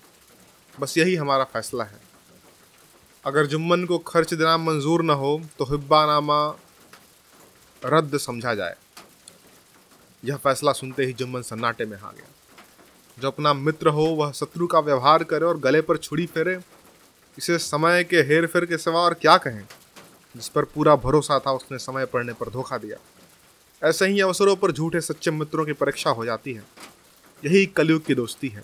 बस 0.80 0.98
यही 0.98 1.14
हमारा 1.14 1.44
फैसला 1.44 1.84
है। 1.84 2.00
अगर 3.24 3.46
जुम्मन 3.46 3.84
को 3.84 3.98
खर्च 3.98 4.34
देना 4.34 4.56
मंजूर 4.56 5.02
न 5.02 5.10
हो 5.10 5.40
तो 5.58 5.64
हिब्बानामा 5.64 6.56
रद्द 7.82 8.16
समझा 8.18 8.54
जाए। 8.54 8.74
यह 10.25 10.37
फैसला 10.37 10.73
सुनते 10.73 11.04
ही 11.04 11.12
जुम्मन 11.12 11.43
सन्नाटे 11.43 11.85
में 11.85 11.97
आ 11.97 12.11
गया। 12.11 12.26
जो 13.19 13.28
अपना 13.28 13.54
मित्र 13.54 13.88
हो, 13.88 14.04
वह 14.04 14.33
शत्रु 14.33 14.66
का 14.66 14.81
व्यवहार 14.81 15.25
करे 15.25 15.45
और 15.45 15.59
गले 15.59 15.81
पर 15.81 15.97
छुरी 15.97 16.26
फेरे, 16.26 16.61
इसे 17.38 17.59
समय 17.59 18.04
के 18.04 18.16
हेर 18.16 18.47
फेर 18.47 18.66
के 18.66 18.78
सिवा 18.78 19.00
और 19.00 19.14
क्या 19.14 19.37
कहें? 19.37 19.62
जिस 20.37 20.49
पर 20.49 20.64
पूरा 20.64 20.97
भरोसा 20.97 21.38
था, 21.38 21.52
उसने 21.52 21.78
समय 21.78 22.07
पड़ने 22.07 22.33
पर 22.33 22.49
धोखा 22.49 22.78
दिया। 22.78 22.97
ऐसे 23.88 24.07
ही 24.07 24.21
अवसरों 24.21 24.57
पर 24.57 24.73
झूठे 24.73 25.00
सच्चे 25.00 25.31
मित्रों 25.31 25.66
की 25.66 25.73
परीक्षा 25.73 26.11
हो 26.11 26.25
जाती 26.25 26.52
है। 26.52 26.64
यही 27.45 27.66
कलयुग 27.66 28.04
की 28.04 28.14
दोस्ती 28.14 28.49
है। 28.49 28.62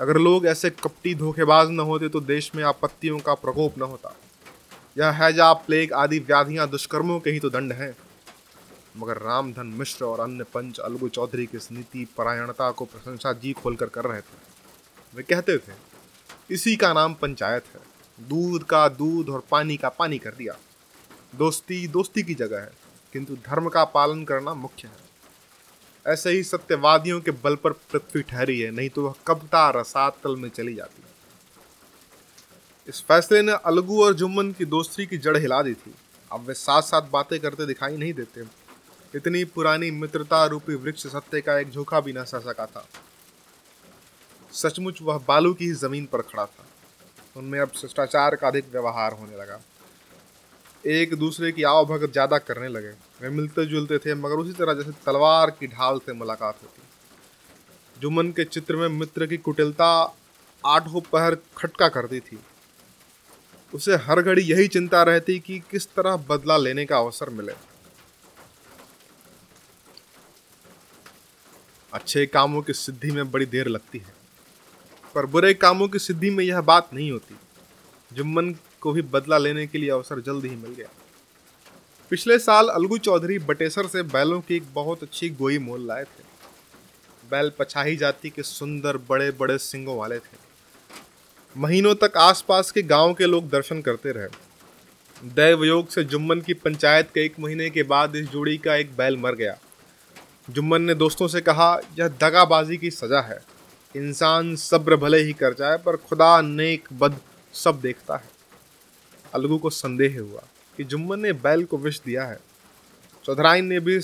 अगर 0.00 0.16
लोग 0.16 0.46
ऐसे 0.46 0.70
कपटी 0.70 1.14
धोखेबाज 1.14 1.68
न 1.70 1.80
होते 1.80 2.08
तो 2.08 2.20
देश 2.20 2.50
में 2.54 2.64
आपत्तियों 2.64 3.18
का 3.18 3.34
प्रकोप 3.34 3.78
न 3.78 3.82
होता। 3.82 4.16
यह 4.98 5.10
हैजा 5.10 5.52
प्लेग 5.52 5.92
आदि 5.92 6.18
व्याधियाँ 6.18 6.68
दुष्कर्मों 6.68 7.20
के 7.20 7.30
ही 7.30 7.40
तो 7.40 7.50
दंड 7.50 7.72
हैं। 7.72 7.96
मगर 8.96 9.16
रामधन 9.16 9.66
मिश्र 9.66 10.04
और 10.04 10.20
अन्य 10.20 10.44
पंच 10.44 10.78
अलगू 10.78 11.08
चौधरी 11.08 11.46
की 11.46 11.56
इस 11.56 11.70
नीति 11.72 12.04
परायणता 12.16 12.70
को 12.70 12.84
प्रशंसा 12.84 13.32
जी 13.32 13.52
खोलकर 13.52 13.86
कर 13.86 14.04
रहे 14.04 14.20
थे। 14.20 14.40
वे 15.14 15.22
कहते 15.22 15.58
थे, 15.58 15.72
इसी 16.50 16.76
का 16.76 16.92
नाम 16.92 17.14
पंचायत 17.14 17.64
है। 17.74 17.80
दूध 18.28 18.64
का 18.64 18.88
दूध 18.88 19.28
और 19.28 19.44
पानी 19.50 19.76
का 19.76 19.88
पानी 19.88 20.18
कर 20.18 20.30
दिया। 20.30 20.56
दोस्ती 21.34 21.86
दोस्ती 21.88 22.22
की 22.22 22.34
जगह 22.34 22.60
है, 22.60 22.72
किंतु 23.12 23.36
धर्म 23.36 23.68
का 23.68 23.84
पालन 23.84 24.24
करना 24.24 24.54
मुख्य 24.54 24.88
है। 24.88 25.10
ऐसे 26.06 26.30
ही 26.30 26.42
सत्यवादियों 26.42 27.20
के 27.20 27.30
बल 27.30 27.54
पर 27.54 27.72
पृथ्वी 27.72 28.22
ठहरी 28.22 28.60
है, 28.60 28.70
नहीं 28.70 28.88
तो 28.88 29.06
वह 29.06 29.14
कबता 29.26 29.70
रसातल 29.70 30.36
में 30.36 30.48
चली 30.48 30.74
जाती 30.74 31.02
है। 31.02 31.10
इस 32.88 33.02
फैसले 33.02 33.42
ने 33.42 33.52
अलगू 33.52 34.04
और 34.04 34.14
जुम्मन 34.14 34.52
की 34.52 34.64
दोस्ती 34.64 35.06
की 35.06 35.18
जड़ 35.18 35.36
हिला 35.36 35.62
दी 35.62 35.74
थी। 35.74 35.94
अब 36.32 36.40
वे 36.40 36.54
साथ 36.54 36.82
साथ 36.82 37.02
बातें 37.02 37.38
करते 37.40 37.66
दिखाई 37.66 37.96
नहीं 37.96 38.12
देते। 38.12 38.61
इतनी 39.14 39.44
पुरानी 39.44 39.90
मित्रता 39.90 40.44
रूपी 40.46 40.74
वृक्ष 40.74 41.06
सत्य 41.06 41.40
का 41.40 41.58
एक 41.58 41.70
झोंका 41.70 42.00
भी 42.00 42.12
न 42.12 42.24
सह 42.24 42.38
सका 42.40 42.66
था। 42.66 42.84
सचमुच 44.52 45.02
वह 45.02 45.18
बालू 45.28 45.52
की 45.54 45.64
ही 45.64 45.72
ज़मीन 45.74 46.06
पर 46.06 46.22
खड़ा 46.22 46.44
था। 46.46 46.64
उनमें 47.36 47.58
अब 47.60 47.70
शिष्टाचार 47.76 48.36
का 48.36 48.48
अधिक 48.48 48.64
व्यवहार 48.72 49.12
होने 49.12 49.36
लगा। 49.36 49.60
एक 50.84 51.14
दूसरे 51.14 51.50
की 51.52 51.62
आओ 51.62 51.84
भगत 51.86 52.12
ज़्यादा 52.12 52.38
करने 52.38 52.68
लगे। 52.68 52.90
वे 53.20 53.28
मिलते 53.30 53.64
जुलते 53.66 53.98
थे, 53.98 54.14
मगर 54.14 54.34
उसी 54.34 54.52
तरह 54.52 54.74
जैसे 54.74 54.92
तलवार 55.06 55.50
की 55.50 55.66
ढाल 55.66 55.98
से 55.98 56.12
मुलाकात 56.12 56.62
होती। 56.62 56.82
जुम्मन 58.00 58.30
के 58.32 58.44
चित्र 58.44 58.76
में 58.76 58.88
मित्र 58.88 59.26
की 59.26 59.36
कुटिलता 59.36 59.90
आठों 60.64 61.00
पहर 61.00 61.36
खटका 61.56 61.88
करती 61.88 62.20
थी। 62.20 62.38
उसे 63.72 63.96
हर 63.96 64.22
घड़ी 64.22 64.42
यही 64.42 64.68
चिंता 64.68 65.02
रहती 65.02 65.38
कि 65.38 65.58
किस 65.70 65.86
तरह 65.86 66.16
बदला 66.28 66.56
लेने 66.56 66.84
का 66.86 66.98
अवसर 66.98 67.30
मिले। 67.30 67.52
अच्छे 71.92 72.24
कामों 72.26 72.62
की 72.62 72.72
सिद्धि 72.72 73.10
में 73.10 73.30
बड़ी 73.30 73.46
देर 73.46 73.68
लगती 73.68 73.98
है, 73.98 74.14
पर 75.14 75.26
बुरे 75.26 75.52
कामों 75.54 75.88
की 75.88 75.98
सिद्धि 75.98 76.30
में 76.30 76.44
यह 76.44 76.60
बात 76.62 76.88
नहीं 76.94 77.10
होती। 77.12 77.34
जुम्मन 78.10 78.54
को 78.80 78.92
भी 78.92 79.02
बदला 79.02 79.38
लेने 79.38 79.66
के 79.66 79.78
लिए 79.78 79.90
अवसर 79.90 80.20
जल्द 80.20 80.44
ही 80.44 80.56
मिल 80.56 80.74
गया। 80.74 80.88
पिछले 82.10 82.38
साल 82.38 82.68
अलगू 82.68 82.98
चौधरी 82.98 83.38
बटेसर 83.40 83.86
से 83.86 84.02
बैलों 84.04 84.40
की 84.40 84.56
एक 84.56 84.64
बहुत 84.74 85.02
अच्छी 85.02 85.28
गोई 85.30 85.58
मोल 85.58 85.86
लाए 85.86 86.04
थे। 86.04 86.30
बैल 87.30 87.52
पछाही 87.58 87.96
जाति 87.96 88.30
के 88.30 88.42
सुंदर 88.42 88.96
बड़े 89.08 89.30
बड़े 89.30 89.58
सिंगों 89.58 89.96
वाले 89.96 90.18
थे। 90.18 90.40
महीनों 91.56 91.94
तक 91.94 92.16
आसपास 92.16 92.70
के 92.70 92.82
गाँव 92.82 93.14
के 93.14 93.26
लोग 93.26 93.48
दर्शन 93.50 93.80
करते 93.80 94.12
रहे। 94.12 94.28
दैवयोग 95.22 95.88
से 95.88 96.04
जुम्मन 96.04 96.40
की 96.40 96.54
पंचायत 96.54 97.10
के 97.14 97.24
एक 97.24 97.38
महीने 97.40 97.68
के 97.70 97.82
बाद 97.84 98.16
इस 98.16 98.28
जोड़ी 98.28 98.56
का 98.58 98.74
एक 98.76 98.96
बैल 98.96 99.16
मर 99.16 99.34
गया। 99.34 99.56
जुम्मन 100.52 100.82
ने 100.82 100.94
दोस्तों 100.94 101.28
से 101.28 101.40
कहा, 101.40 101.80
यह 101.98 102.08
दगाबाजी 102.08 102.76
की 102.76 102.90
सजा 102.90 103.20
है। 103.20 103.44
इंसान 103.96 104.56
सब्र 104.56 104.96
भले 104.96 105.18
ही 105.18 105.32
कर 105.32 105.54
जाए, 105.54 105.76
पर 105.76 105.96
खुदा 105.96 106.40
नेक 106.40 106.88
बद 106.92 107.20
सब 107.52 107.80
देखता 107.80 108.16
है। 108.16 108.30
अलगू 109.34 109.58
को 109.58 109.70
संदेह 109.70 110.20
हुआ 110.20 110.42
कि 110.76 110.84
जुम्मन 110.84 111.20
ने 111.20 111.32
बैल 111.32 111.64
को 111.64 111.78
विष 111.78 112.00
दिया 112.00 112.24
है। 112.24 112.38
चौधराइन 113.24 113.64
ने 113.64 113.80
भी 113.80 114.00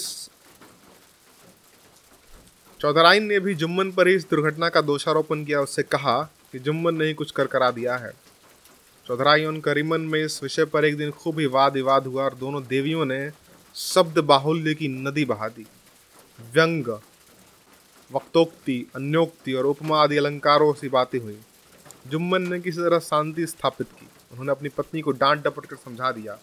चौधराइन 2.81 3.25
ने 3.25 3.41
भी 3.41 3.55
जुम्मन 3.55 3.91
पर 3.91 4.09
ही 4.09 4.15
इस 4.15 4.31
दुर्घटना 4.31 4.69
का 4.69 4.81
दोषारोपण 4.81 5.45
किया। 5.45 5.61
उससे 5.61 5.83
कहा 5.83 6.23
कि 6.53 6.59
जुम्मन 6.59 6.95
ने 6.95 7.07
ही 7.07 7.15
कुछ 7.15 7.31
कर 7.31 7.47
करा 7.47 7.71
दिया 7.71 7.97
है। 7.97 8.13
चौधराई 9.07 9.45
और 9.45 9.61
करीमन 9.61 10.01
में 10.01 10.25
इस 10.25 10.43
विषय 10.43 10.65
पर 10.65 10.85
एक 10.85 10.97
दिन 10.97 11.11
खूब 11.11 11.39
ही 11.39 11.47
वाद 11.47 11.73
विवाद 11.73 12.07
हुआ 12.07 12.25
और 12.25 12.35
दोनों 12.35 12.63
देवियों 12.63 13.07
ने 13.07 13.31
शब्द 13.75 14.19
बाहुल्य 14.19 14.75
की 14.75 14.89
नदी 14.89 15.25
बहा 15.25 15.49
दी। 15.49 15.67
व्यंग, 16.41 16.89
वक्तोक्ति, 18.13 18.87
अन्योक्ति 18.97 19.53
और 19.53 19.67
उपमा 19.67 20.03
आदि 20.03 20.17
अलंकारों 20.17 20.73
से 20.73 20.89
बातें 20.89 21.19
हुई। 21.19 21.41
जुम्मन 22.07 22.43
ने 22.43 22.61
किसी 22.61 22.79
तरह 22.79 22.99
शांति 22.99 23.47
स्थापित 23.47 23.87
की। 23.87 24.09
उन्होंने 24.31 24.51
अपनी 24.51 24.69
पत्नी 24.69 25.01
को 25.01 25.11
डांट 25.11 25.45
डपट 25.45 25.67
कर 25.67 25.77
समझा 25.77 26.13
दिया। 26.13 26.39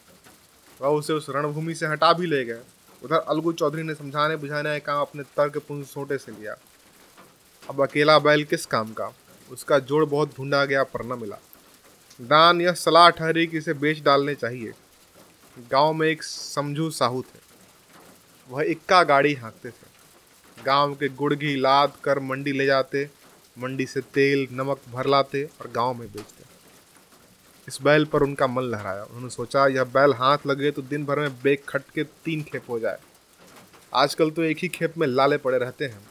वह 0.82 0.88
उसे 0.88 1.14
उस 1.14 1.26
रणभूमि 1.30 1.76
से 1.76 1.86
हटा 1.86 2.14
भी 2.14 2.28
ले 2.28 2.46
गए। 2.46 2.62
उधर 3.04 3.16
अलगू 3.16 3.54
चौधरी 3.54 3.84
ने 3.84 3.96
समझाने 3.96 4.36
बुझाने 4.36 4.80
का 4.80 4.94
काम 4.94 5.02
अपने 5.02 5.24
तर्क 5.24 5.58
पुंज 5.58 5.86
सोटे 5.86 6.18
से 6.18 6.32
लिया। 6.32 6.56
अब 7.70 7.88
अकेला 7.90 8.20
बैल 8.20 8.44
किस 8.44 8.66
काम 8.66 8.94
का? 8.94 9.12
उसका 9.52 9.80
जोड़ 9.80 10.06
बहुत 10.06 10.38
ढूंढा 10.38 10.66
गया 10.66 10.84
पर 10.84 11.06
न 11.06 11.20
मिला। 11.20 11.38
दान 12.22 12.62
यह 12.62 12.74
सलाह 12.74 13.10
ठहरी 13.10 13.48
कि 13.48 13.58
इसे 13.58 13.74
बेच 13.74 14.02
डालने 14.02 14.36
चाहिए। 14.36 14.74
गाँव 15.72 15.94
में 15.94 16.08
एक 16.08 16.24
समझू 16.24 16.90
साहू 16.90 17.22
थे। 17.22 17.45
वह 18.50 18.64
इक्का 18.64 19.04
गाड़ी 19.04 19.34
हाँकते 19.34 19.70
थे। 19.70 20.64
गाँव 20.66 20.96
के 20.96 21.10
गुड़ 21.10 21.34
घी 21.34 21.56
लाद, 21.56 21.94
कर 22.04 22.20
मंडी 22.20 22.52
ले 22.52 22.66
जाते, 22.66 23.10
मंडी 23.60 23.86
से 23.86 24.02
तेल, 24.02 24.48
नमक 24.52 24.82
भर 24.92 25.06
लाते 25.06 25.50
और 25.62 25.72
गाँव 25.72 25.94
में 25.94 26.08
बेचते। 26.12 26.44
इस 27.68 27.82
बैल 27.82 28.06
पर 28.06 28.24
उनका 28.24 28.48
मन 28.48 28.62
लहराया। 28.62 29.04
उन्होंने 29.04 29.30
सोचा, 29.30 29.68
यह 29.68 29.84
बैल 29.84 30.14
हाथ 30.14 30.38
लगे 30.48 30.72
तो 30.72 30.82
दिन 30.82 31.06
भर 31.06 31.20
में 31.20 31.42
बेग 31.42 31.60
खट 31.70 31.84
के 31.96 32.04
तीन 32.04 32.44
खेप 32.44 32.64
हो 32.70 32.80
जाए। 32.80 32.98
आजकल 33.94 34.30
तो 34.30 34.44
एक 34.44 34.58
ही 34.58 34.68
खेप 34.68 34.98
में 34.98 35.08
लाले 35.08 35.38
पड़े 35.38 35.58
रहते 35.58 35.86
हैं। 35.86 36.08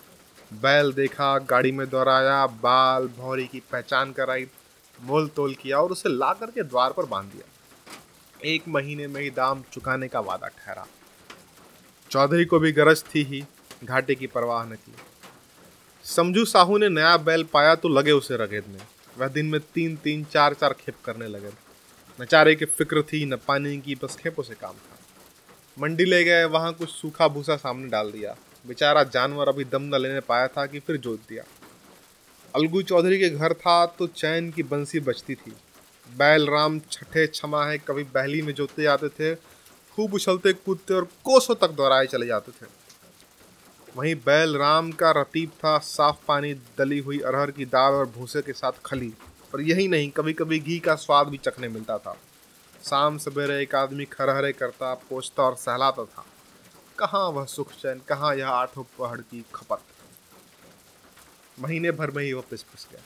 बैल 0.52 0.92
देखा, 0.92 1.38
गाड़ी 1.38 1.72
में 1.72 1.90
दोहराया 1.90 2.46
बाल, 2.46 3.08
भौरी 3.08 3.46
की 3.46 3.62
पहचान 3.72 4.12
कराई, 4.12 4.46
मोल 5.00 5.28
तोल 5.28 5.54
किया 5.54 5.78
और 5.78 5.92
उसे 5.92 6.08
ला 6.08 6.32
करके 6.32 6.62
द्वार 6.62 6.92
पर 6.92 7.06
बाँध 7.06 7.32
दिया। 7.32 7.44
एक 8.44 8.68
महीने 8.68 9.06
में 9.06 9.20
ही 9.20 9.30
दाम 9.30 9.62
चुकाने 9.72 10.08
का 10.08 10.20
वादा 10.20 10.48
ठहरा। 10.48 10.86
चौधरी 12.14 12.44
को 12.44 12.58
भी 12.58 12.70
गरज 12.72 13.02
थी 13.04 13.22
ही, 13.22 13.42
घाटे 13.84 14.14
की 14.14 14.26
परवाह 14.26 14.64
न 14.64 14.74
की। 14.74 14.92
समझू 16.04 16.44
साहू 16.44 16.78
ने 16.78 16.88
नया 16.88 17.16
बैल 17.16 17.42
पाया 17.44 17.74
तो 17.74 17.88
लगे 17.88 18.12
उसे 18.12 18.36
रगेद 18.36 18.64
में। 18.68 18.80
वह 19.18 19.28
दिन 19.28 19.46
में 19.46 19.60
तीन 19.74 19.96
तीन, 19.96 20.24
चार 20.24 20.54
चार 20.54 20.72
खेप 20.72 20.94
करने 21.04 21.28
लगे। 21.28 21.50
न 22.18 22.24
चारे 22.24 22.54
की 22.54 22.64
फ़िक्र 22.64 23.02
थी, 23.02 23.24
न 23.26 23.36
पानी 23.36 23.76
की, 23.78 23.94
बस 23.94 24.16
खेपों 24.16 24.42
से 24.42 24.54
काम 24.54 24.72
था। 24.72 24.98
मंडी 25.78 26.04
ले 26.04 26.22
गए, 26.24 26.44
वहाँ 26.44 26.72
कुछ 26.72 26.90
सूखा 26.90 27.28
भूसा 27.28 27.56
सामने 27.56 27.88
डाल 27.88 28.12
दिया। 28.12 28.36
बेचारा 28.66 29.02
जानवर 29.04 29.48
अभी 29.48 29.64
दम 29.64 29.82
न 29.82 30.00
लेने 30.00 30.20
पाया 30.20 30.46
था 30.48 30.66
कि 30.66 30.80
फिर 30.80 30.96
जोत 30.96 31.20
दिया। 31.28 31.44
अलगू 32.54 32.82
चौधरी 32.82 33.18
के 33.18 33.30
घर 33.30 33.52
था 33.52 33.86
तो 33.86 34.06
चैन 34.06 34.50
की 34.50 34.62
बंसी 34.62 35.00
बचती 35.00 35.34
थी। 35.34 35.52
बैल 36.08 36.46
राम 36.46 36.78
छठे 36.90 37.26
छमा 37.26 37.64
है, 37.66 37.78
कभी 37.78 38.04
बहली 38.04 38.42
में 38.42 38.54
जोते 38.54 38.82
जाते 38.82 39.08
थे 39.08 39.53
खूब 39.96 40.14
उछलते 40.14 40.52
कूदते 40.52 40.94
और 40.94 41.04
कोसों 41.04 41.54
तक 41.54 41.70
दोहराए 41.70 42.06
चले 42.06 42.26
जाते 42.26 42.52
थे। 42.52 42.70
वहीं 43.96 44.14
बैल 44.14 44.56
राम 44.56 44.92
का 44.92 45.10
रतीब 45.10 45.50
था, 45.50 45.78
साफ़ 45.78 46.16
पानी 46.28 46.54
दली 46.54 46.98
हुई 46.98 47.18
अरहर 47.18 47.50
की 47.50 47.64
दाल 47.64 47.92
और 47.92 48.08
भूसे 48.08 48.42
के 48.42 48.52
साथ 48.52 48.72
खली। 48.86 49.14
और 49.54 49.60
यही 49.60 49.88
नहीं 49.88 50.10
कभी 50.10 50.32
कभी 50.32 50.58
घी 50.58 50.78
का 50.78 50.94
स्वाद 50.94 51.28
भी 51.28 51.38
चखने 51.38 51.68
मिलता 51.68 51.98
था। 51.98 52.16
शाम 52.84 53.18
सवेरे 53.18 53.62
एक 53.62 53.74
आदमी 53.74 54.04
खरहरे 54.04 54.52
करता, 54.52 54.94
पोछता 54.94 55.42
और 55.42 55.56
सहलाता 55.56 56.04
था। 56.04 56.26
कहाँ 56.98 57.28
वह 57.28 57.44
सुख 57.44 57.72
चैन, 57.72 58.00
कहाँ 58.08 58.36
यह 58.36 58.48
आठों 58.48 58.84
पहाड़ 58.98 59.20
की 59.20 59.44
खपत। 59.54 59.80
महीने 61.60 61.90
भर 61.90 62.10
में 62.10 62.24
ही 62.24 62.32
वह 62.32 62.42
पिस 62.50 62.62
पिस 62.62 62.86
गया। 62.92 63.00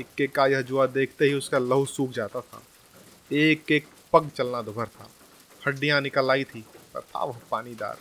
इक्के 0.00 0.26
का 0.26 0.46
यह 0.46 0.62
जुआ 0.62 0.86
देखते 0.86 1.24
ही 1.24 1.34
उसका 1.34 1.58
लहू 1.58 1.84
सूख 1.84 2.10
जाता 2.10 2.40
था। 2.40 2.62
एक 3.32 3.64
एक 3.70 3.86
पग 4.12 4.30
चलना 4.30 4.62
दुभर 4.62 4.86
था। 4.86 5.10
हड्डियाँ 5.66 6.00
निकल 6.00 6.30
आई 6.30 6.44
थी, 6.44 6.64
पर 6.94 7.00
था 7.00 7.24
वह 7.24 7.40
पानीदार, 7.50 7.96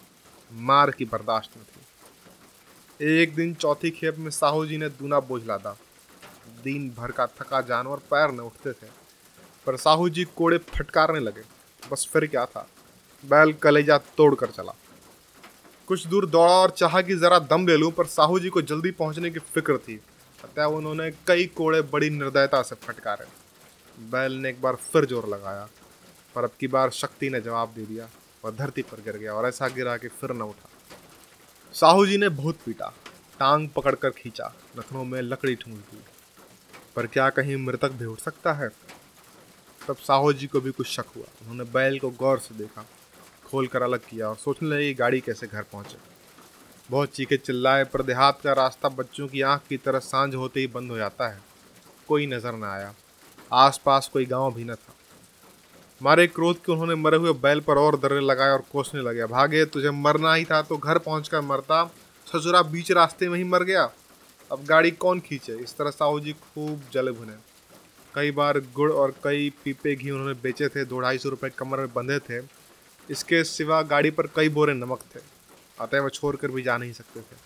मार 0.52 0.92
की 0.92 1.06
बर्दाश्त 1.06 1.58
में 1.58 1.66
थी। 1.66 3.22
एक 3.22 3.34
दिन 3.36 3.54
चौथी 3.54 3.90
खेप 3.92 4.18
में 4.18 4.30
साहू 4.32 4.66
जी 4.66 4.78
ने 4.78 4.90
दूना 4.92 5.20
बोझ 5.22 5.42
लादा। 5.46 5.76
दिन 6.64 6.90
भर 6.98 7.12
का 7.12 7.26
थका 7.40 7.62
जानवर 7.62 7.98
पैर 8.12 8.32
न 8.32 8.40
उठते 8.42 8.72
थे, 8.72 8.88
पर 9.68 9.78
साहू 9.78 10.10
जी 10.10 10.24
कोड़े 10.36 10.58
फटकारने 10.70 11.20
लगे। 11.20 11.42
बस 11.92 12.08
फिर 12.14 12.26
क्या 12.28 12.46
था? 12.46 12.68
बैल 13.24 13.54
कलेजा 13.54 13.98
तोड़ 14.18 14.34
कर 14.36 14.50
चला। 14.50 14.74
कुछ 15.88 16.06
दूर 16.08 16.26
दौड़ा 16.26 16.54
और 16.54 16.70
चाहा 16.70 17.02
कि 17.02 17.16
जरा 17.16 17.40
दम 17.42 17.68
ले 17.68 17.78
लूँ, 17.78 17.92
पर 17.92 18.06
साहू 18.06 18.40
जी 18.40 18.50
को 18.50 18.62
जल्दी 18.62 18.92
पहुँचने 18.92 19.32
की 19.32 19.40
फ़िक्र 19.40 19.78
थी। 19.78 20.00
अतः 20.40 20.66
उन्होंने 20.76 21.10
कई 21.28 21.46
कोड़े 21.48 21.82
बड़ी 21.84 22.10
निर्दयता 22.10 22.62
से 22.62 22.76
फटकारे। 22.78 23.26
बैल 24.12 24.34
ने 24.34 24.50
एक 24.50 24.62
बार 24.62 24.76
फिर 24.76 25.06
ज़ोर 25.06 25.28
लगाया। 25.30 25.68
पर 26.36 26.44
अब 26.44 26.52
की 26.60 26.68
बार 26.68 26.90
शक्ति 26.90 27.30
ने 27.30 27.42
जवाब 27.42 27.74
दे 27.76 27.86
दिया 27.86 28.10
और 28.44 28.56
धरती 28.56 28.82
पर 28.82 29.02
गिर 29.02 29.18
गया 29.18 29.34
और 29.34 29.48
ऐसा 29.48 29.68
गिरा 29.68 29.98
कि 29.98 30.08
फिर 30.08 30.32
न 30.32 30.42
उठा। 30.42 30.70
साहू 31.74 32.06
जी 32.06 32.18
ने 32.18 32.30
बहुत 32.30 32.58
पीटा, 32.66 32.94
टांग 33.40 33.70
पकड़कर 33.70 34.10
खींचा 34.10 34.54
नखनों 34.78 35.04
में 35.04 35.22
लकड़ी 35.22 35.56
ठूंस 35.56 35.78
दी। 35.78 36.04
पर 36.96 37.08
क्या 37.08 37.30
कहीं 37.30 37.56
मृतक 37.58 37.92
भी 37.92 38.06
उठ 38.06 38.20
सकता 38.20 38.54
है? 38.54 38.70
तब 39.88 39.96
साहू 39.96 40.34
जी 40.34 40.48
को 40.48 40.62
भी 40.62 40.72
कुछ 40.72 40.88
शक 40.88 41.06
हुआ। 41.16 41.26
उन्होंने 41.42 41.64
बैल 41.64 42.00
को 42.00 42.10
गौर 42.10 42.40
से 42.40 42.56
देखा 42.56 42.86
खोल 43.46 43.68
कर 43.68 43.82
अलग 43.82 44.00
किया 44.00 44.30
और 44.30 44.36
सोचने 44.36 44.70
लगे 44.70 44.94
गाड़ी 44.94 45.20
कैसे 45.20 45.48
घर 45.48 45.64
पहुँचे। 45.64 45.98
बहुत 46.92 47.10
चीखे 47.10 47.38
चिल्लाए, 47.38 47.84
पर 47.84 48.02
देहात 48.02 48.42
का 48.44 48.54
रास्ता 48.54 48.90
बच्चों 48.90 49.28
की 49.28 49.42
आँख 49.42 49.62
की 49.70 49.78
तरह 49.78 50.00
साँझ 50.00 50.36
होते 50.36 50.60
ही 50.60 50.68
बंद 50.68 50.92
हो 50.92 50.98
जाता 50.98 51.28
है। 51.28 51.42
कोई 52.08 52.28
नज़र 52.28 52.54
न 52.54 52.64
आया। 52.64 52.94
आसपास 53.54 54.10
कोई 54.14 54.26
गाँव 54.26 54.54
भी 54.54 54.64
न 54.64 54.76
था। 54.76 54.95
मारे 56.02 56.28
क्रोध 56.28 56.58
के 56.58 56.72
उन्होंने 56.72 56.96
मरे 56.96 57.18
हुए 57.18 57.34
बैल 57.34 57.60
पर 57.60 57.78
और 57.78 57.98
दर्रे 58.00 58.20
लगाए 58.20 58.50
और 58.50 58.64
कोसने 58.72 59.02
लगे। 59.02 59.26
भागे 59.26 59.66
तुझे 59.66 59.92
मरना 59.92 60.34
ही 60.34 60.46
था 60.46 60.62
तो 60.62 60.78
घर 60.78 60.98
पहुंचकर 60.98 61.42
मरता। 61.42 61.84
ससुरा 62.28 62.62
बीच 62.62 62.92
रास्ते 62.92 63.30
में 63.30 63.38
ही 63.38 63.44
मर 63.44 63.64
गया। 63.64 63.90
अब 64.52 64.66
गाड़ी 64.66 64.92
कौन 64.92 65.20
खींचे? 65.20 65.54
इस 65.54 65.78
तरह 65.78 65.90
साहू 65.90 66.20
जी 66.20 66.34
खूब 66.34 66.82
जले 66.94 67.12
भुने। 67.12 67.34
कई 68.16 68.32
बार 68.32 68.60
गुड़ 68.60 68.92
और 68.92 69.14
कई 69.24 69.54
पीपे 69.64 69.96
घी 69.96 70.12
उन्होंने 70.12 70.34
बेचे 70.34 70.68
थे, 70.68 70.86
दो 70.86 71.00
ढाई 71.00 71.18
सौ 71.18 71.30
रुपये 71.30 71.50
कमर 71.50 71.78
में 71.78 71.94
बंधे 71.94 72.20
थे। 72.20 72.44
इसके 73.10 73.44
सिवा 73.44 73.82
गाड़ी 73.82 74.12
पर 74.12 74.28
कई 74.28 74.50
बोरे 74.50 74.74
नमक 74.74 75.00
थे। 75.16 75.20
अतः 75.80 76.00
वह 76.00 76.10
छोड़ 76.10 76.36
कर 76.36 76.48
भी 76.48 76.62
जा 76.62 76.78
नहीं 76.78 76.94
सकते 76.94 77.20
थे। 77.20 77.38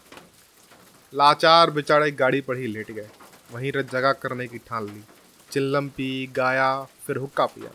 लाचार 1.14 1.72
बेचारे 1.72 2.12
गाड़ी 2.12 2.42
पर 2.42 2.58
ही 2.58 2.68
लेट 2.68 2.92
गए। 2.92 3.10
वहीं 3.52 3.72
रत 3.72 3.92
जगह 3.92 4.12
करने 4.14 4.48
की 4.48 4.58
ठान 4.58 4.86
ली। 4.86 5.04
चिल्लम 5.52 5.88
पी, 5.90 6.28
गाया, 6.28 6.88
फिर 7.08 7.18
हुक्का 7.18 7.46
पिया। 7.46 7.72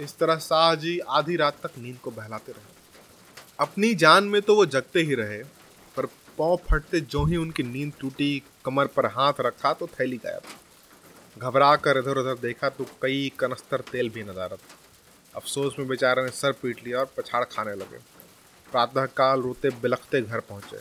इस 0.00 0.16
तरह 0.18 0.38
शाह 0.38 0.74
जी 0.74 0.98
आधी 1.10 1.36
रात 1.36 1.60
तक 1.62 1.78
नींद 1.78 1.96
को 1.96 2.10
बहलाते 2.10 2.52
रहे। 2.52 2.74
अपनी 3.58 3.94
जान 3.94 4.24
में 4.24 4.40
तो 4.42 4.56
वो 4.56 4.66
जगते 4.66 5.02
ही 5.02 5.14
रहे, 5.14 5.42
पर 5.96 6.06
पाँव 6.38 6.56
फटते 6.68 7.00
जो 7.02 7.24
ही 7.24 7.36
उनकी 7.36 7.62
नींद 7.62 7.92
टूटी, 8.00 8.42
कमर 8.64 8.86
पर 8.86 9.06
हाथ 9.08 9.40
रखा 9.40 9.72
तो 9.72 9.86
थैली 9.90 10.16
गायब। 10.16 10.42
घबरा 11.36 11.74
कर 11.76 11.98
इधर 11.98 12.18
उधर 12.18 12.38
देखा 12.38 12.68
तो 12.68 12.86
कई 13.02 13.30
कनस्तर 13.38 13.80
तेल 13.92 14.08
भी 14.10 14.22
नदारत 14.22 14.58
अफसोस 15.34 15.74
में 15.78 15.88
बेचारे 15.88 16.22
ने 16.24 16.30
सर 16.32 16.52
पीट 16.52 16.84
लिया 16.84 16.98
और 16.98 17.10
पछाड़ 17.16 17.44
खाने 17.46 17.74
लगे। 17.74 17.98
प्रातःकाल 18.66 19.40
रोते 19.40 19.70
बिलखते 19.82 20.20
घर 20.22 20.40
पहुँचे। 20.40 20.78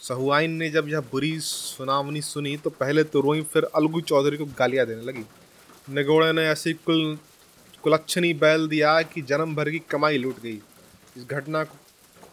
सहुआइन 0.00 0.52
ने 0.52 0.68
जब 0.70 0.88
यह 0.88 1.00
बुरी 1.12 1.38
सुनावनी 1.40 2.20
सुनी 2.22 2.56
तो 2.56 2.70
पहले 2.72 3.04
तो 3.04 3.20
रोई 3.20 3.42
फिर 3.42 3.64
अलगू 3.76 4.00
चौधरी 4.02 4.36
को 4.36 4.44
गालियाँ 4.58 4.86
देने 4.86 5.02
लगी। 5.02 5.24
निगोड़े 5.88 6.32
ने 6.32 6.46
ऐसी 6.48 6.72
कुल 6.74 7.18
कुलक्षणी 7.86 8.34
बैल 8.34 8.68
दिया 8.68 9.02
कि 9.02 9.22
जन्म 9.22 9.54
भर 9.54 9.70
की 9.70 9.78
कमाई 9.78 10.18
लूट 10.18 10.42
गई। 10.42 10.62
इस 11.16 11.24
घटना 11.30 11.64
को 11.64 11.76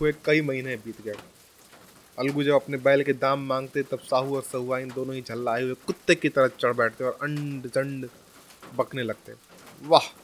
हुए 0.01 0.13
कई 0.25 0.41
महीने 0.41 0.75
बीत 0.75 1.01
गए। 1.05 1.13
अलगू 2.19 2.43
जब 2.43 2.53
अपने 2.53 2.77
बैल 2.77 3.03
के 3.03 3.13
दाम 3.13 3.39
मांगते, 3.39 3.83
तब 3.83 3.99
साहू 3.99 4.35
और 4.35 4.41
सहुआ 4.41 4.79
इन 4.79 4.89
दोनों 4.89 5.15
ही 5.15 5.21
झल्लाए 5.21 5.63
हुए 5.63 5.73
कुत्ते 5.73 6.15
की 6.15 6.29
तरह 6.29 6.47
चढ़ 6.47 6.73
बैठते 6.73 7.03
और 7.03 7.17
अंड 7.21 7.67
जंड 7.67 8.09
बकने 8.75 9.03
लगते। 9.03 9.33
वाह! 9.83 10.17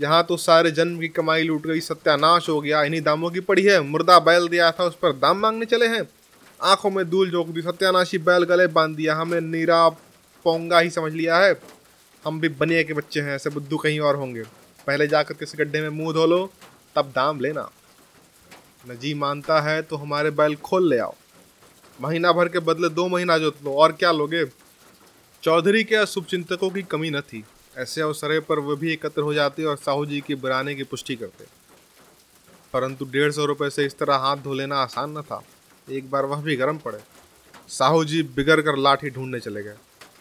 यहाँ 0.00 0.24
तो 0.24 0.36
सारे 0.36 0.70
जन्म 0.70 1.00
की 1.00 1.08
कमाई 1.08 1.42
लूट 1.42 1.66
गई, 1.66 1.80
सत्यानाश 1.80 2.48
हो 2.48 2.60
गया। 2.60 2.82
इन्हीं 2.82 3.02
दामों 3.02 3.30
की 3.30 3.40
पड़ी 3.40 3.62
है। 3.62 3.80
मुर्दा 3.80 4.18
बैल 4.18 4.48
दिया 4.48 4.72
था, 4.72 4.84
उस 4.84 4.94
पर 4.94 5.12
दाम 5.12 5.38
मांगने 5.38 5.66
चले 5.66 5.86
हैं। 5.86 6.08
आँखों 6.62 6.90
में 6.90 7.10
धूल 7.10 7.30
झोंक 7.30 7.48
दी, 7.48 7.62
सत्यानाशी 7.62 8.18
बैल 8.18 8.44
गले 8.44 8.66
बाँध 8.66 8.96
दिया। 8.96 9.14
हमें 9.14 9.40
नीरा 9.40 9.88
पोंगा 10.44 10.78
ही 10.78 10.90
समझ 10.90 11.12
लिया 11.12 11.38
है। 11.38 11.60
हम 12.24 12.40
भी 12.40 12.48
बनिए 12.48 12.84
के 12.84 12.92
बच्चे 12.92 13.20
हैं, 13.20 13.34
ऐसे 13.34 13.50
बुद्धू 13.50 13.76
कहीं 13.76 14.00
और 14.00 14.16
होंगे। 14.16 14.59
पहले 14.90 15.06
जाकर 15.06 15.34
किसी 15.34 15.58
गड्ढे 15.58 15.80
में 15.80 15.88
मुँह 15.88 16.12
धो 16.12 16.26
लो, 16.26 16.50
तब 16.96 17.10
दाम 17.10 17.40
लेना। 17.40 17.70
नजी 18.88 19.14
मानता 19.14 19.60
है 19.60 19.82
तो 19.82 19.96
हमारे 19.96 20.30
बैल 20.30 20.56
खोल 20.56 20.88
ले 20.90 20.98
आओ। 20.98 21.14
महीना 22.00 22.32
भर 22.32 22.48
के 22.48 22.58
बदले 22.58 22.88
दो 22.88 23.08
महीना 23.08 23.38
जोत 23.38 23.56
लो, 23.64 23.74
और 23.74 23.92
क्या 23.92 24.12
लोगे? 24.12 24.44
चौधरी 25.42 25.84
के 25.84 26.06
शुभचिंतकों 26.06 26.70
की 26.70 26.82
कमी 26.82 27.10
न 27.10 27.20
थी। 27.20 27.44
ऐसे 27.78 28.00
अवसर 28.00 28.40
पर 28.40 28.58
वे 28.58 28.76
भी 28.76 28.92
एकत्र 28.92 29.22
हो 29.22 29.34
जाते 29.34 29.64
और 29.64 29.76
साहू 29.76 30.06
जी 30.06 30.20
की 30.20 30.34
बुराने 30.34 30.74
की 30.74 30.84
पुष्टि 30.84 31.16
करते। 31.16 31.44
परंतु 32.72 33.04
डेढ़ 33.04 33.32
सौ 33.32 33.44
रुपये 33.44 33.70
से 33.70 33.86
इस 33.86 33.98
तरह 33.98 34.14
हाथ 34.14 34.36
धो 34.36 34.54
लेना 34.54 34.76
आसान 34.76 35.18
न 35.18 35.22
था। 35.22 35.42
एक 35.90 36.10
बार 36.10 36.24
वह 36.24 36.42
भी 36.42 36.56
गर्म 36.56 36.78
पड़े। 36.78 36.98
साहू 37.68 38.04
जी 38.04 38.22
बिगड़ 38.22 38.60
कर 38.60 38.76
लाठी 38.76 39.10
ढूँढने 39.10 39.40
चले 39.40 39.62
गए। 39.62 39.76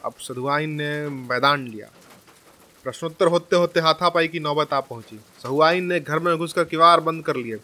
अब 0.06 0.14
सधुआइन 0.20 0.70
ने 0.70 1.10
मैदान 1.10 1.68
लिया। 1.68 1.88
प्रश्नोत्तर 2.90 3.28
होते 3.28 3.56
होते 3.56 3.80
हाथापाई 3.80 4.28
की 4.28 4.40
नौबत 4.40 4.74
आ 4.74 4.80
पहुँची। 4.80 5.20
सहुआइन 5.44 5.84
ने 5.84 6.00
घर 6.00 6.20
में 6.20 6.38
घुसकर 6.38 6.64
किवाड़ 6.64 7.00
बंद 7.00 7.26
कर 7.26 7.36
लिए। 7.36 7.58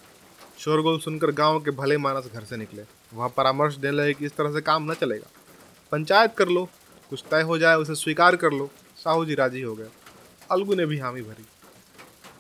शोरगुल 0.60 1.00
सुनकर 1.00 1.32
गाँव 1.32 1.60
के 1.60 1.72
भले 1.72 1.98
मानस 1.98 2.26
घर 2.34 2.44
से 2.44 2.58
निकले। 2.58 2.84
वहाँ 3.14 3.30
परामर्श 3.30 3.76
देने 3.76 3.98
लगे 3.98 4.14
कि 4.14 4.26
इस 4.26 4.36
तरह 4.36 4.54
से 4.54 4.62
काम 4.62 4.92
न 4.92 4.94
चलेगा। 4.94 5.30
पंचायत 5.92 6.36
कर 6.38 6.48
लो, 6.48 6.70
कुछ 7.10 7.24
तय 7.32 7.42
हो 7.42 7.58
जाए 7.58 7.76
उसे 7.76 7.96
स्वीकार 7.96 8.36
कर 8.36 8.52
लो। 8.52 8.70
साहू 8.98 9.26
जी 9.26 9.36
राज़ी 9.36 9.62
हो 9.62 9.76
गए। 9.76 9.88
अलगू 10.52 10.76
ने 10.76 10.86
भी 10.86 10.98
हामी 10.98 11.22
भरी। 11.22 11.46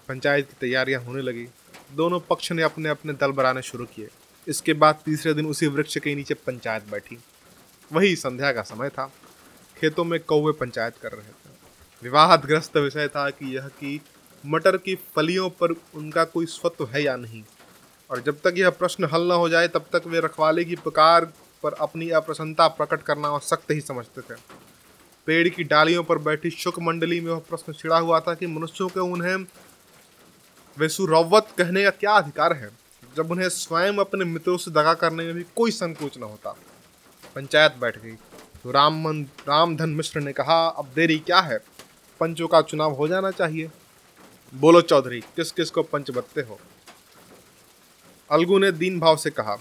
पंचायत 0.07 0.47
की 0.47 0.55
तैयारियाँ 0.61 1.01
होने 1.01 1.21
लगी। 1.21 1.47
दोनों 1.93 2.19
पक्ष 2.19 2.51
ने 2.51 2.61
अपने 2.61 2.89
अपने 2.89 3.13
दल 3.13 3.31
बनाने 3.31 3.61
शुरू 3.61 3.85
किए। 3.85 4.09
इसके 4.47 4.73
बाद 4.73 4.99
तीसरे 5.05 5.33
दिन 5.33 5.45
उसी 5.45 5.67
वृक्ष 5.67 5.97
के 5.97 6.15
नीचे 6.15 6.33
पंचायत 6.33 6.83
बैठी। 6.91 7.17
वही 7.93 8.15
संध्या 8.15 8.51
का 8.51 8.61
समय 8.61 8.89
था। 8.89 9.13
खेतों 9.77 10.03
में 10.03 10.19
कौवे 10.19 10.53
पंचायत 10.53 10.93
कर 11.01 11.11
रहे 11.11 11.29
थे। 11.29 11.54
विवादग्रस्त 12.03 12.77
विषय 12.77 13.07
था 13.07 13.29
कि 13.29 13.55
यह 13.55 13.67
कि 13.67 14.01
मटर 14.45 14.77
की 14.77 14.95
फलियों 14.95 15.49
पर 15.49 15.71
उनका 15.71 16.23
कोई 16.23 16.45
स्वत्व 16.45 16.85
है 16.85 17.03
या 17.03 17.15
नहीं। 17.15 17.43
और 18.09 18.21
जब 18.21 18.39
तक 18.39 18.53
यह 18.57 18.69
प्रश्न 18.69 19.03
हल 19.13 19.27
न 19.27 19.31
हो 19.31 19.49
जाए, 19.49 19.67
तब 19.67 19.85
तक 19.93 20.03
वे 20.07 20.19
रखवाले 20.19 20.65
की 20.65 20.75
पुकार 20.75 21.25
पर 21.63 21.73
अपनी 21.73 22.09
अप्रसन्नता 22.09 22.67
प्रकट 22.67 23.01
करना 23.01 23.29
और 23.29 23.41
सख्त 23.41 23.71
ही 23.71 23.81
समझते 23.81 24.21
थे। 24.21 24.37
पेड़ 25.25 25.49
की 25.49 25.63
डालियों 25.63 26.03
पर 26.03 26.17
बैठी 26.17 26.49
शुक 26.49 26.79
मंडली 26.79 27.21
में 27.21 27.31
वह 27.31 27.39
प्रश्न 27.39 27.73
छिड़ा 27.73 27.97
हुआ 27.97 28.19
था 28.19 28.33
कि 28.33 28.47
मनुष्यों 28.47 28.89
के 28.89 28.99
उन्हें 28.99 29.45
वैसुरवत 30.77 31.47
कहने 31.57 31.83
का 31.83 31.89
क्या 31.89 32.11
अधिकार 32.11 32.53
है? 32.53 32.69
जब 33.17 33.31
उन्हें 33.31 33.49
स्वयं 33.49 33.93
अपने 33.93 34.25
मित्रों 34.25 34.57
से 34.57 34.71
दगा 34.71 34.93
करने 34.93 35.23
में 35.23 35.33
भी 35.33 35.45
कोई 35.55 35.71
संकोच 35.71 36.17
न 36.17 36.23
होता। 36.23 36.55
पंचायत 37.35 37.75
बैठ 37.75 38.01
गई। 38.01 38.11
तो 38.63 38.71
राम 38.71 39.07
मन 39.07 39.23
रामधन 39.23 39.89
मिश्र 39.89 40.19
ने 40.19 40.33
कहा, 40.33 40.67
अब 40.67 40.91
देरी 40.95 41.19
क्या 41.19 41.39
है? 41.39 41.74
पंचों 42.19 42.47
का 42.47 42.61
चुनाव 42.61 42.93
हो 42.93 43.07
जाना 43.07 43.31
चाहिए। 43.31 43.69
बोलो 44.53 44.81
चौधरी, 44.81 45.19
किस 45.35 45.51
किस 45.51 45.69
को 45.69 45.83
पंच 45.83 46.11
बत्ते 46.11 46.41
हो? 46.41 46.59
अलगू 48.29 48.57
ने 48.59 48.71
दीन 48.71 48.99
भाव 48.99 49.17
से 49.17 49.29
कहा, 49.29 49.57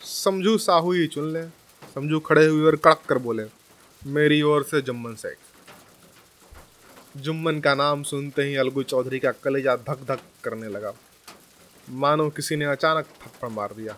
समझू 0.00 0.56
साहू 0.58 0.92
ही 0.92 1.06
चुन 1.06 1.32
ले, 1.32 1.42
समझू 1.94 2.20
खड़े 2.20 2.46
हुए 2.46 2.66
और 2.66 2.76
कड़क 2.76 3.02
कर 3.08 3.18
बोले, 3.18 3.44
मेरी 4.02 4.40
ओर 4.42 4.62
से 4.62 4.80
जुम्मन 4.80 5.14
शेख 5.14 5.36
जुम्मन 7.16 7.60
का 7.60 7.74
नाम 7.74 8.02
सुनते 8.02 8.42
ही 8.42 8.54
अलगू 8.56 8.82
चौधरी 8.82 9.18
का 9.18 9.30
कलेजा 9.34 9.74
धक 9.78 10.04
धक 10.08 10.20
करने 10.44 10.68
लगा। 10.68 10.92
मानो 11.88 12.28
किसी 12.30 12.56
ने 12.56 12.64
अचानक 12.64 13.06
थप्पड़ 13.22 13.48
मार 13.48 13.72
दिया। 13.74 13.96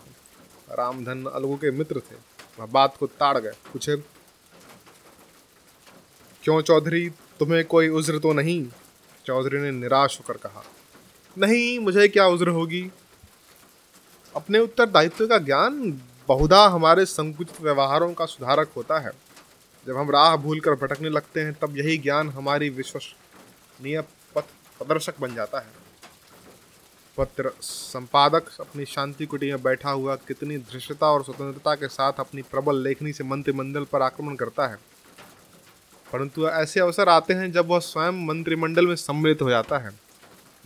रामधन 0.69 1.25
अलगू 1.25 1.55
के 1.55 1.71
मित्र 1.71 1.99
थे, 2.01 2.15
वह 2.59 2.65
बात 2.65 2.97
को 2.97 3.07
ताड़ 3.09 3.37
गए, 3.37 3.51
पूछे, 3.73 3.95
क्यों 6.43 6.61
चौधरी 6.61 7.09
तुम्हें 7.39 7.65
कोई 7.65 7.89
उज्र 7.89 8.19
तो 8.19 8.33
नहीं? 8.33 8.67
चौधरी 9.25 9.57
ने 9.57 9.71
निराश 9.71 10.19
होकर 10.19 10.37
कहा। 10.37 10.63
नहीं, 11.37 11.79
मुझे 11.79 12.07
क्या 12.07 12.27
उज्र 12.27 12.47
होगी? 12.47 12.91
अपने 14.35 14.59
उत्तरदायित्व 14.59 15.27
का 15.27 15.37
ज्ञान 15.37 16.01
बहुधा 16.27 16.67
हमारे 16.67 17.05
संकुचित 17.05 17.61
व्यवहारों 17.61 18.13
का 18.13 18.25
सुधारक 18.25 18.71
होता 18.77 18.99
है। 18.99 19.11
जब 19.87 19.97
हम 19.97 20.11
राह 20.11 20.35
भूल 20.35 20.59
कर 20.59 20.71
भटकने 20.71 21.09
लगते 21.09 21.41
हैं, 21.41 21.53
तब 21.53 21.77
यही 21.77 21.97
ज्ञान 21.97 22.29
हमारी 22.29 22.69
विश्वसनीय 22.69 24.01
पथ 24.35 24.43
प्रदर्शक 24.79 25.13
बन 25.19 25.35
जाता 25.35 25.59
है। 25.59 25.83
पत्र 27.17 27.51
संपादक 27.61 28.57
अपनी 28.59 28.85
शांति 28.85 29.25
कुटी 29.25 29.49
में 29.49 29.63
बैठा 29.63 29.89
हुआ 29.89 30.15
कितनी 30.15 30.57
धृष्टता 30.57 31.07
और 31.07 31.23
स्वतंत्रता 31.23 31.75
के 31.75 31.87
साथ 31.87 32.13
अपनी 32.19 32.41
प्रबल 32.41 32.77
लेखनी 32.77 33.13
से 33.13 33.23
मंत्रिमंडल 33.23 33.83
पर 33.83 34.01
आक्रमण 34.01 34.35
करता 34.35 34.67
है। 34.67 34.92
परंतु 36.13 36.47
ऐसे 36.47 36.79
अवसर 36.79 37.09
आते 37.09 37.33
हैं 37.33 37.51
जब 37.51 37.67
वह 37.67 37.79
स्वयं 37.79 38.25
मंत्रिमंडल 38.25 38.87
में 38.87 38.95
सम्मिलित 38.95 39.41
हो 39.41 39.49
जाता 39.49 39.77
है। 39.77 39.91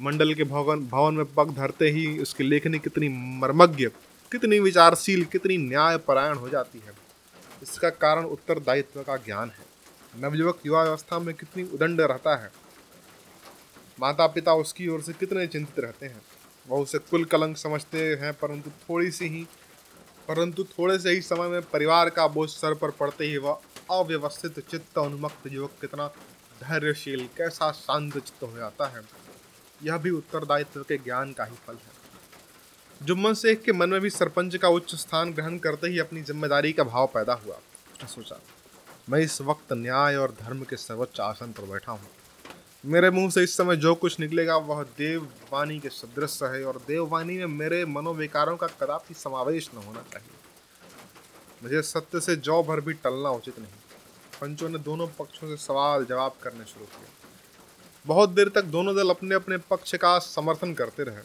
मंडल 0.02 0.34
के 0.34 0.44
भवन 0.44 0.80
भवन 0.80 1.14
में 1.14 1.26
पग 1.26 1.52
धरते 1.52 1.90
ही 1.90 2.20
उसकी 2.20 2.44
लेखनी 2.44 2.80
कितनी 2.80 3.10
मर्मज्ञ, 3.40 3.88
कितनी 4.32 4.60
विचारशील, 4.60 5.24
कितनी 5.26 5.58
न्यायपरायण 5.58 6.36
हो 6.36 6.50
जाती 6.50 6.80
है। 6.80 6.94
इसका 7.64 7.90
कारण 7.90 8.24
उत्तरदायित्व 8.24 9.02
का 9.02 9.18
ज्ञान 9.18 9.50
है। 9.50 9.66
नवयुवक 10.22 10.60
युवा 10.66 10.82
अवस्था 10.84 11.20
में 11.20 11.36
कितनी 11.36 11.64
उदंड 11.64 12.02
रहता 12.02 12.36
है। 12.36 12.52
माता 14.00 14.28
पिता 14.28 14.54
उसकी 14.54 14.88
ओर 14.88 15.02
से 15.02 15.14
कितने 15.14 15.48
चिंतित 15.48 15.80
रहते 15.80 16.06
हैं। 16.06 16.22
वह 16.70 16.80
उसे 16.80 16.98
कुल 16.98 17.26
कलंक 17.26 17.58
समझते 17.58 18.16
हैं, 18.16 18.34
परंतु 18.34 18.70
थोड़ी 18.70 19.12
सी 19.12 19.28
ही, 19.28 19.48
परंतु 20.28 20.64
थोड़े 20.64 21.00
से 21.00 21.10
ही 21.10 21.22
समय 21.22 21.48
में 21.48 21.62
परिवार 21.62 22.10
का 22.10 22.28
बोझ 22.28 22.50
सर 22.50 22.74
पर 22.74 22.92
पड़ते 22.92 23.26
ही 23.26 23.38
वह 23.38 23.62
अव्यवस्थित 23.92 24.60
चित्त 24.62 24.98
उन्मुक्त 24.98 25.52
युवक 25.52 25.72
कितना 25.82 26.08
धैर्यशील, 26.62 27.28
कैसा 27.38 27.72
शांत 27.74 28.14
चित्त 28.14 28.44
हो 28.44 28.58
जाता 28.58 28.88
है, 28.88 29.02
यह 29.82 29.98
भी 29.98 30.10
उत्तरदायित्व 30.12 30.84
के 30.84 30.98
ज्ञान 30.98 31.34
का 31.34 31.44
ही 31.44 31.56
फल 31.68 31.74
है। 31.76 31.96
जुम्मन 33.02 33.34
शेख 33.36 33.62
के 33.64 33.72
मन 33.74 33.90
में 33.90 34.00
भी 34.02 34.10
सरपंच 34.10 34.56
का 34.56 34.70
उच्च 34.70 34.96
स्थान 34.96 35.34
ग्रहण 35.34 35.58
करते 35.58 35.88
ही 35.88 36.00
अपनी 36.00 36.22
ज़िम्मेदारी 36.24 36.72
का 36.74 36.84
भाव 36.86 37.08
पैदा 37.14 37.34
हुआ। 37.36 37.56
उसने 37.56 38.08
सोचा, 38.08 38.40
मैं 39.10 39.20
इस 39.20 39.42
वक्त 39.42 39.74
न्याय 39.74 40.16
और 40.16 40.32
धर्म 40.40 40.64
के 40.64 40.76
सर्वोच्च 40.78 41.20
आसन 41.22 41.52
पर 41.52 41.70
बैठा 41.72 41.92
हूँ। 41.92 42.10
मेरे 42.84 43.10
मुँह 43.10 43.30
से 43.30 43.44
इस 43.44 43.56
समय 43.58 43.76
जो 43.76 43.94
कुछ 43.96 44.20
निकलेगा, 44.20 44.56
वह 44.58 44.84
देववाणी 44.98 45.80
के 45.80 45.90
सदृश 45.90 46.40
है 46.44 46.64
और 46.64 46.78
देववाणी 46.88 47.38
में 47.38 47.46
मेरे 47.54 47.84
मनोविकारों 47.86 48.58
का 48.58 48.68
कदापि 48.82 49.14
समावेश 49.14 49.70
न 49.76 49.78
होना 49.78 50.04
चाहिए। 50.12 50.36
मुझे 51.64 51.82
सत्य 51.82 52.20
से 52.20 52.36
जौ 52.36 52.64
भर 52.64 52.82
भी 52.82 52.94
टलना 52.94 53.30
उचित 53.30 53.60
नहीं। 53.60 53.72
पंचों 54.42 54.70
ने 54.70 54.78
दोनों 54.78 55.08
पक्षों 55.08 55.48
से 55.48 55.58
सवाल 55.58 56.06
जवाब 56.06 56.36
करने 56.44 56.66
शुरू 56.66 56.86
किए। 56.86 57.08
बहुत 58.06 58.30
देर 58.30 58.50
तक 58.50 58.62
दोनों 58.62 58.96
दल 58.96 59.10
अपने 59.10 59.36
अपने 59.36 59.58
पक्ष 59.58 59.96
का 59.96 60.20
समर्थन 60.20 60.74
करते 60.74 61.04
रहे। 61.04 61.22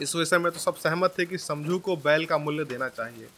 इस 0.00 0.16
विषय 0.16 0.38
में 0.38 0.52
तो 0.52 0.58
सब 0.58 0.74
सहमत 0.74 1.14
थे 1.18 1.26
कि 1.26 1.38
समझू 1.38 1.78
को 1.78 1.96
बैल 1.96 2.26
का 2.26 2.38
मूल्य 2.38 2.64
देना 2.64 2.88
चाहिए। 2.88 3.28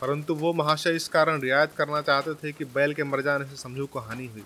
परंतु 0.00 0.34
वो 0.34 0.52
महाशय 0.52 0.90
इस 0.90 1.08
कारण 1.08 1.40
रियायत 1.40 1.72
करना 1.72 2.00
चाहते 2.00 2.34
थे 2.34 2.52
कि 2.52 2.64
बैल 2.64 2.94
के 2.94 3.04
मर 3.04 3.20
जाने 3.20 3.44
से 3.44 3.56
समझू 3.56 3.86
को 3.86 3.98
हानि 3.98 4.26
हुई। 4.26 4.44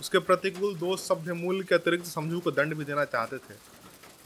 उसके 0.00 0.18
प्रतिकूल 0.18 0.76
दो 0.76 0.96
सभ्य 0.96 1.32
मूल्य 1.32 1.64
के 1.64 1.74
अतिरिक्त 1.74 2.06
समझू 2.06 2.40
को 2.40 2.50
दंड 2.50 2.74
भी 2.74 2.84
देना 2.84 3.04
चाहते 3.04 3.38
थे, 3.38 3.54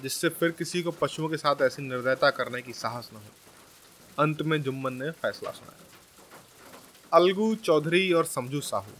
जिससे 0.02 0.28
फिर 0.28 0.50
किसी 0.50 0.82
को 0.82 0.90
पशुओं 0.90 1.28
के 1.28 1.36
साथ 1.36 1.62
ऐसी 1.62 1.82
निर्दयता 1.82 2.30
करने 2.30 2.62
की 2.62 2.72
साहस 2.72 3.10
न 3.12 3.16
हो। 3.16 3.43
अंत 4.18 4.42
में 4.42 4.60
जुम्मन 4.62 4.92
ने 4.94 5.10
फैसला 5.12 5.50
सुनाया। 5.50 5.82
अलगू 7.12 7.54
चौधरी 7.56 8.12
और 8.12 8.24
समझू 8.26 8.60
साहू, 8.62 8.92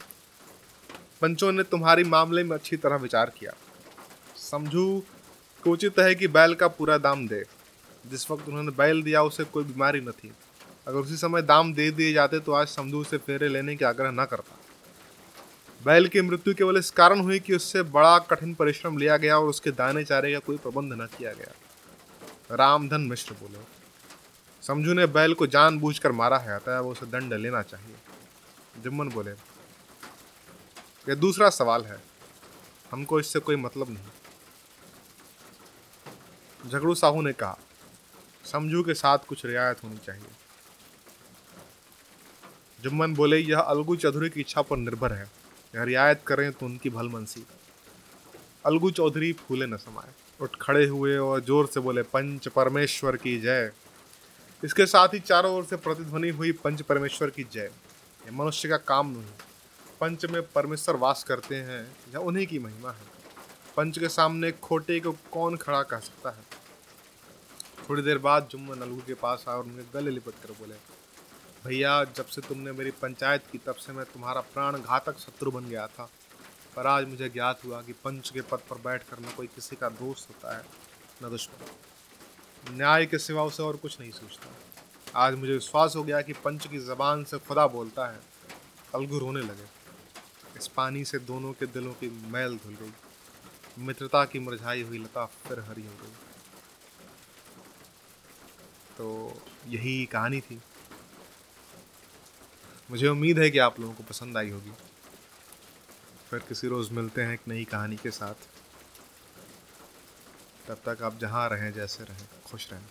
पंचों 1.23 1.53
ने 1.53 1.63
तुम्हारी 1.65 2.05
मामले 2.07 2.45
में 2.45 2.57
अच्छी 2.57 2.77
तरह 2.77 2.97
विचार 2.99 3.33
किया। 3.39 3.53
समझू 4.41 5.03
को 5.63 5.71
उचित 5.71 5.99
है 5.99 6.15
कि 6.15 6.29
बैल 6.29 6.55
का 6.55 6.69
पूरा 6.71 6.99
दाम 6.99 7.27
दे, 7.29 7.43
जिस 8.05 8.31
वक्त 8.31 8.49
उन्होंने 8.49 8.71
बैल 8.73 9.03
दिया 9.03 9.23
उसे 9.23 9.45
कोई 9.45 9.65
बीमारी 9.65 10.01
न 10.01 10.11
थी। 10.13 10.33
अगर 10.87 10.99
उसी 10.99 11.17
समय 11.17 11.43
दाम 11.45 11.73
दे 11.75 11.91
दिए 11.93 12.13
जाते 12.13 12.41
तो 12.41 12.53
आज 12.53 12.67
समझू 12.69 13.01
उसे 13.01 13.19
फेरे 13.19 13.49
लेने 13.49 13.77
के 13.77 13.85
आग्रह 13.85 14.11
न 14.13 14.25
करता। 14.25 14.59
बैल 15.81 16.09
की 16.09 16.21
मृत्यु 16.23 16.55
केवल 16.55 16.77
इस 16.77 16.91
कारण 16.93 17.21
हुई 17.21 17.39
कि 17.39 17.55
उससे 17.57 17.83
बड़ा 17.93 18.19
कठिन 18.21 18.55
परिश्रम 18.55 18.99
लिया 18.99 19.17
गया 19.17 19.39
और 19.39 19.49
उसके 19.49 19.71
दाने 19.73 20.05
चारे 20.05 20.33
का 20.33 20.39
कोई 20.39 20.57
प्रबंध 20.57 20.93
न 20.93 21.07
किया 21.19 21.33
गया। 21.33 22.57
रामधन 22.57 23.01
मिश्र 23.01 23.35
बोले 23.35 23.59
समझू 24.65 24.93
ने 24.95 25.07
बैल 25.07 25.35
को 25.35 25.47
जान 25.47 25.79
बूझ 25.79 25.99
कर 25.99 26.13
मारा 26.13 26.39
है, 26.39 26.55
अतः 26.57 26.79
वो 26.79 26.91
उसे 26.93 27.07
दंड 27.07 27.33
लेना 27.35 27.63
चाहिए। 27.65 27.97
जुम्मन 28.83 29.09
बोले, 29.09 29.31
यह 31.07 31.15
दूसरा 31.17 31.51
सवाल 31.51 31.85
है। 31.85 31.99
हमको 32.93 33.21
इससे 33.21 33.39
कोई 33.41 33.57
मतलब 33.57 33.91
नहीं। 33.91 34.09
झगड़ू 36.71 36.95
साहू 36.95 37.23
ने 37.23 37.33
कहा, 37.33 37.59
समझू 38.45 38.83
के 38.83 38.95
साथ 38.95 39.19
कुछ 39.29 39.45
रियायत 39.47 39.83
होनी 39.85 39.97
चाहिए। 39.97 40.29
जुम्मन 42.81 43.15
बोले, 43.15 43.39
यह 43.39 43.59
अलगू 43.59 43.97
चौधरी 43.97 44.29
की 44.31 44.41
इच्छा 44.41 44.63
पर 44.63 44.77
निर्भर 44.77 45.13
है। 45.13 45.31
यह 45.75 45.83
रियायत 45.83 46.23
करें 46.27 46.53
तो 46.53 46.67
उनकी 46.67 46.91
भल 46.91 47.09
मनसी। 47.09 47.47
अलगू 48.65 48.91
चौधरी 48.91 49.33
फूले 49.39 49.67
न 49.67 49.77
समाये। 49.77 50.13
उठ 50.41 50.57
खड़े 50.61 50.87
हुए 50.87 51.17
और 51.19 51.41
ज़ोर 51.41 51.67
से 51.67 51.81
बोले, 51.81 52.03
पंच 52.05 52.49
परमेश्वर 52.49 53.17
की 53.17 53.39
जय। 53.41 53.73
इसके 54.65 54.87
साथ 54.87 55.09
ही 55.09 55.19
चारों 55.21 55.55
ओर 55.55 55.65
से 55.65 55.77
प्रतिध्वनि 55.77 56.29
हुई 56.29 56.53
पंच 56.53 56.83
परमेश्वर 56.83 57.31
की 57.31 57.45
जय। 57.45 57.71
यह 58.27 58.33
मनुष्य 58.33 58.69
का 58.69 58.77
काम 58.77 59.11
नहीं 59.11 59.33
पंच 60.01 60.25
में 60.27 60.41
परमेश्वर 60.53 60.97
वास 60.97 61.25
करते 61.25 61.57
हैं 61.57 61.97
यह 62.09 62.19
उन्हीं 62.19 62.47
की 62.47 62.59
महिमा 62.59 62.91
है। 62.91 63.13
पंच 63.77 63.99
के 63.99 64.09
सामने 64.09 64.53
खोटे 64.53 65.01
को 65.01 65.13
कौन 65.33 65.57
खड़ा 65.57 65.83
कर 65.83 66.01
सकता 66.01 66.31
है? 66.31 66.43
थोड़ी 67.89 68.03
देर 68.03 68.19
बाद 68.19 68.49
जुम्मन 68.51 68.83
अलगू 68.83 69.03
के 69.07 69.15
पास 69.15 69.45
आए 69.49 69.57
और 69.57 69.65
उनके 69.65 69.99
गले 69.99 70.11
लिपट 70.11 70.33
कर 70.33 70.53
बोले, 70.53 70.75
भैया, 71.65 72.05
जब 72.05 72.27
से 72.27 72.41
तुमने 72.41 72.73
मेरी 72.73 72.91
पंचायत 72.91 73.43
की, 73.53 73.59
तब 73.59 73.75
से 73.75 73.93
मैं 73.93 74.05
तुम्हारा 74.05 74.41
प्राण 74.41 74.79
घातक 74.79 75.19
शत्रु 75.19 75.51
बन 75.51 75.65
गया 75.65 75.87
था। 75.87 76.11
पर 76.77 76.87
आज 76.87 77.09
मुझे 77.09 77.29
ज्ञात 77.29 77.65
हुआ 77.65 77.83
कि 77.83 77.93
पंच 77.93 78.31
के 78.31 78.41
पद 78.41 78.59
पर 78.71 78.77
बैठ 78.77 79.03
कर 79.03 79.21
न 79.21 79.35
कोई 79.37 79.47
किसी 79.47 79.77
का 79.77 79.89
दोस्त 79.89 80.29
होता 80.29 80.57
है, 80.57 80.65
न 81.25 81.31
दुश्मन। 81.31 81.67
न्याय 82.71 83.07
के 83.07 83.19
सिवा 83.19 83.43
उसे 83.43 83.63
और 83.63 83.77
कुछ 83.77 84.01
नहीं 84.01 84.11
सोचता 84.11 84.47
आज 85.17 85.35
मुझे 85.35 85.53
विश्वास 85.53 85.97
हो 85.97 86.05
गया 86.05 86.23
कि 86.23 86.33
पंच 86.33 86.67
की 86.67 86.79
जबान 86.79 87.25
से 87.25 87.39
खुदा 87.39 87.67
बोलता 87.67 88.07
है, 88.07 88.21
अलगू 88.95 89.19
रोने 89.19 89.41
लगे। 89.41 89.65
इस 90.57 90.67
पानी 90.67 91.05
से 91.05 91.19
दोनों 91.19 91.53
के 91.53 91.67
दिलों 91.67 91.93
की 91.93 92.09
मैल 92.09 92.57
धुल 92.57 92.75
गई। 92.75 92.93
मित्रता 93.79 94.25
की 94.25 94.39
मुरझाई 94.39 94.83
हुई 94.83 94.99
लता 94.99 95.25
फिर 95.25 95.61
हरी 95.61 95.87
हो 95.87 95.93
गई। 95.93 96.13
तो 98.99 99.39
यही 99.67 100.07
कहानी 100.07 100.41
थी। 100.41 100.63
मुझे 102.91 103.09
उम्मीद 103.09 103.39
है 103.39 103.51
कि 103.51 103.59
आप 103.59 103.81
लोगों 103.81 103.95
को 103.95 104.03
पसंद 104.03 104.37
आई 104.37 104.51
होगी। 104.51 104.73
फिर 106.31 106.39
किसी 106.39 106.69
रोज़ 106.69 106.93
मिलते 106.93 107.23
हैं 107.23 107.35
एक 107.35 107.41
नई 107.49 107.65
कहानी 107.65 107.97
के 107.97 108.11
साथ। 108.11 108.35
तब 110.69 110.75
तक 110.89 111.03
आप 111.03 111.19
जहाँ 111.19 111.49
रहें, 111.49 111.73
जैसे 111.73 112.05
रहें, 112.05 112.29
खुश 112.47 112.73
रहें। 112.73 112.87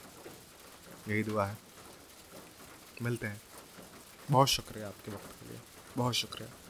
यही 1.07 1.23
दुआ 1.23 1.45
है। 1.45 1.57
मिलते 3.01 3.27
हैं। 3.27 3.41
बहुत 4.31 4.47
शुक्रिया 4.47 4.87
आपके 4.87 5.11
वक्त 5.11 5.25
के 5.25 5.49
लिए। 5.49 5.59
बहुत 5.97 6.13
शुक्रिया। 6.13 6.62